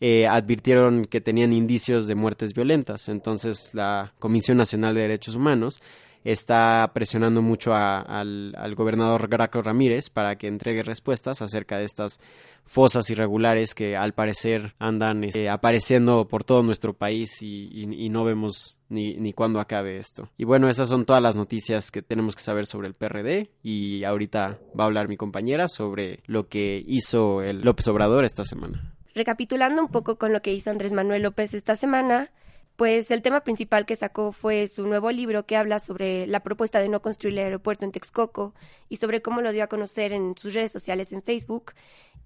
eh, 0.04 0.26
advirtieron 0.26 1.04
que 1.04 1.20
tenían 1.20 1.52
indicios 1.52 2.08
de 2.08 2.16
muertes 2.16 2.54
violentas. 2.54 3.08
Entonces 3.08 3.70
la 3.72 4.12
Comisión 4.18 4.56
Nacional 4.56 4.96
de 4.96 5.02
Derechos 5.02 5.36
Humanos 5.36 5.80
está 6.24 6.90
presionando 6.92 7.40
mucho 7.40 7.72
al, 7.72 8.74
gobernador 8.74 9.28
Graco 9.28 9.62
Ramírez 9.62 10.10
para 10.10 10.34
que 10.36 10.48
entregue 10.48 10.82
respuestas 10.82 11.40
acerca 11.40 11.78
de 11.78 11.84
estas 11.84 12.18
fosas 12.64 13.10
irregulares 13.10 13.76
que 13.76 13.96
al 13.96 14.12
parecer 14.12 14.74
andan 14.80 15.22
eh, 15.22 15.48
apareciendo 15.48 16.26
por 16.26 16.42
todo 16.42 16.64
nuestro 16.64 16.94
país 16.94 17.40
y, 17.40 18.08
no 18.10 18.24
vemos 18.24 18.78
ni, 18.88 19.14
ni 19.14 19.32
cuándo 19.32 19.60
acabe 19.60 19.98
esto. 19.98 20.30
Y 20.36 20.42
bueno, 20.42 20.68
esas 20.68 20.88
son 20.88 21.04
todas 21.04 21.22
las 21.22 21.36
noticias 21.36 21.92
que 21.92 22.02
tenemos 22.02 22.34
que 22.34 22.42
saber 22.42 22.66
sobre 22.66 22.88
el 22.88 22.94
PRD 22.94 23.50
y 23.62 24.02
ahorita 24.02 24.58
va 24.76 24.82
a 24.82 24.86
hablar 24.88 25.06
mi 25.06 25.16
compañera 25.16 25.68
sobre 25.68 26.24
lo 26.26 26.48
que 26.48 26.80
hizo 26.88 27.40
el 27.40 27.60
López 27.60 27.86
Obrador 27.86 28.24
esta 28.24 28.44
semana. 28.44 28.96
Recapitulando 29.14 29.82
un 29.82 29.88
poco 29.88 30.16
con 30.16 30.32
lo 30.32 30.40
que 30.40 30.52
hizo 30.52 30.70
Andrés 30.70 30.92
Manuel 30.92 31.22
López 31.22 31.52
esta 31.54 31.76
semana, 31.76 32.30
pues 32.76 33.10
el 33.10 33.22
tema 33.22 33.42
principal 33.42 33.84
que 33.84 33.96
sacó 33.96 34.32
fue 34.32 34.68
su 34.68 34.86
nuevo 34.86 35.10
libro 35.10 35.44
que 35.44 35.56
habla 35.56 35.78
sobre 35.78 36.26
la 36.26 36.40
propuesta 36.40 36.78
de 36.78 36.88
no 36.88 37.02
construir 37.02 37.38
el 37.38 37.44
aeropuerto 37.44 37.84
en 37.84 37.92
Texcoco 37.92 38.54
y 38.88 38.96
sobre 38.96 39.20
cómo 39.20 39.42
lo 39.42 39.52
dio 39.52 39.64
a 39.64 39.66
conocer 39.66 40.12
en 40.12 40.34
sus 40.36 40.54
redes 40.54 40.72
sociales 40.72 41.12
en 41.12 41.22
Facebook 41.22 41.72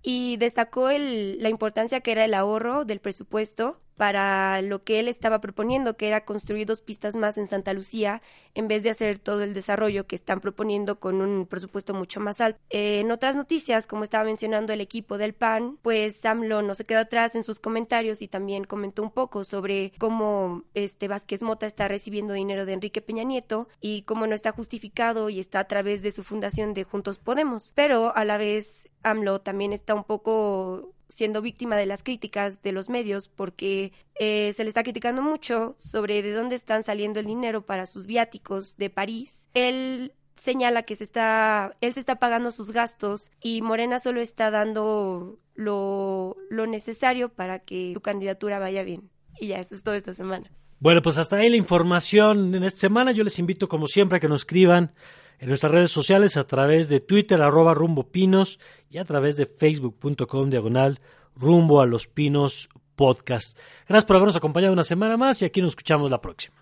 y 0.03 0.37
destacó 0.37 0.89
el, 0.91 1.43
la 1.43 1.49
importancia 1.49 2.01
que 2.01 2.13
era 2.13 2.25
el 2.25 2.35
ahorro 2.35 2.85
del 2.85 3.01
presupuesto 3.01 3.81
para 3.97 4.63
lo 4.63 4.85
que 4.85 5.01
él 5.01 5.09
estaba 5.09 5.41
proponiendo, 5.41 5.97
que 5.97 6.09
era 6.09 6.25
construir 6.25 6.67
dos 6.67 6.81
pistas 6.81 7.15
más 7.15 7.39
en 7.39 7.49
Santa 7.49 7.73
Lucía, 7.73 8.23
en 8.55 8.69
vez 8.69 8.83
de 8.83 8.91
hacer 8.91 9.19
todo 9.19 9.43
el 9.43 9.55
desarrollo 9.55 10.07
que 10.07 10.17
están 10.17 10.41
proponiendo 10.41 11.01
con 11.01 11.21
un 11.21 11.47
presupuesto 11.47 11.95
mucho 11.95 12.21
más 12.21 12.41
alto. 12.41 12.61
Eh, 12.71 13.01
en 13.01 13.11
otras 13.11 13.37
noticias, 13.37 13.87
como 13.87 14.05
estaba 14.05 14.25
mencionando 14.25 14.73
el 14.73 14.81
equipo 14.81 15.19
del 15.19 15.35
PAN, 15.35 15.79
pues 15.83 16.25
AMLO 16.25 16.63
no 16.63 16.75
se 16.75 16.85
quedó 16.85 17.01
atrás 17.01 17.35
en 17.35 17.45
sus 17.45 17.59
comentarios 17.59 18.23
y 18.23 18.29
también 18.29 18.65
comentó 18.65 19.03
un 19.03 19.11
poco 19.11 19.45
sobre 19.45 19.93
cómo 19.99 20.63
este 20.75 21.09
Vázquez 21.09 21.43
Mota 21.43 21.67
está 21.67 21.89
recibiendo 21.89 22.35
dinero 22.35 22.67
de 22.67 22.75
Enrique 22.75 23.01
Peña 23.01 23.25
Nieto 23.25 23.69
y 23.81 24.03
cómo 24.03 24.27
no 24.27 24.35
está 24.35 24.53
justificado 24.53 25.29
y 25.31 25.41
está 25.41 25.61
a 25.61 25.69
través 25.69 26.03
de 26.03 26.11
su 26.11 26.23
fundación 26.23 26.75
de 26.75 26.85
Juntos 26.85 27.19
Podemos. 27.19 27.73
Pero 27.75 28.15
a 28.17 28.25
la 28.25 28.37
vez 28.37 28.87
AMLO 29.03 29.41
también 29.41 29.73
está 29.73 29.95
un 29.95 30.05
poco 30.05 30.93
siendo 31.09 31.43
víctima 31.43 31.77
de 31.77 31.87
las 31.87 32.03
críticas 32.03 32.63
de 32.63 32.73
los 32.73 32.89
medios 32.89 33.29
porque 33.29 33.93
eh, 34.19 34.53
se 34.57 34.65
le 34.65 34.69
está 34.69 34.83
criticando 34.83 35.23
mucho 35.23 35.77
sobre 35.79 36.23
de 36.23 36.33
dónde 36.33 36.57
están 36.57 36.85
saliendo 36.85 37.21
el 37.21 37.27
dinero 37.27 37.63
para 37.63 37.87
sus 37.87 38.07
viáticos 38.07 38.77
de 38.77 38.91
París. 38.91 39.47
Él 39.55 40.13
señala 40.37 40.83
que 40.83 40.97
se 40.97 41.05
está, 41.05 41.73
él 41.81 41.93
se 41.93 42.01
está 42.01 42.17
pagando 42.17 42.51
sus 42.51 42.73
gastos 42.73 43.31
y 43.41 43.63
Morena 43.63 43.99
solo 43.99 44.21
está 44.21 44.51
dando 44.51 45.39
lo, 45.55 46.37
lo 46.51 46.67
necesario 46.67 47.29
para 47.29 47.61
que 47.61 47.93
su 47.95 48.01
candidatura 48.01 48.59
vaya 48.59 48.83
bien. 48.83 49.11
Y 49.41 49.49
ya, 49.49 49.59
eso 49.59 49.75
es 49.75 49.83
todo 49.83 49.95
esta 49.95 50.15
semana. 50.15 50.51
Bueno, 50.79 51.03
pues 51.03 51.19
hasta 51.19 51.37
ahí 51.37 51.49
la 51.49 51.57
información 51.57 52.55
en 52.55 52.65
esta 52.65 52.81
semana. 52.81 53.13
Yo 53.13 53.25
les 53.25 53.39
invito, 53.39 53.69
como 53.69 53.87
siempre, 53.87 54.17
a 54.17 54.21
que 54.21 54.29
nos 54.29 54.43
escriban 54.43 54.93
en 55.39 55.49
nuestras 55.49 55.73
redes 55.73 55.93
sociales 55.93 56.37
a 56.37 56.47
través 56.47 56.89
de 56.89 57.01
Twitter, 57.01 57.43
arroba 57.43 57.75
rumbo 57.75 58.11
pinos, 58.11 58.59
y 58.91 58.99
a 58.99 59.05
través 59.05 59.37
de 59.37 59.47
facebook.com 59.47 60.51
diagonal 60.51 61.01
rumbo 61.35 61.81
a 61.81 61.87
los 61.87 62.07
pinos 62.07 62.69
podcast. 62.97 63.59
Gracias 63.89 64.07
por 64.07 64.17
habernos 64.17 64.37
acompañado 64.37 64.73
una 64.73 64.85
semana 64.85 65.17
más 65.17 65.41
y 65.43 65.45
aquí 65.45 65.61
nos 65.61 65.71
escuchamos 65.71 66.11
la 66.11 66.21
próxima. 66.21 66.57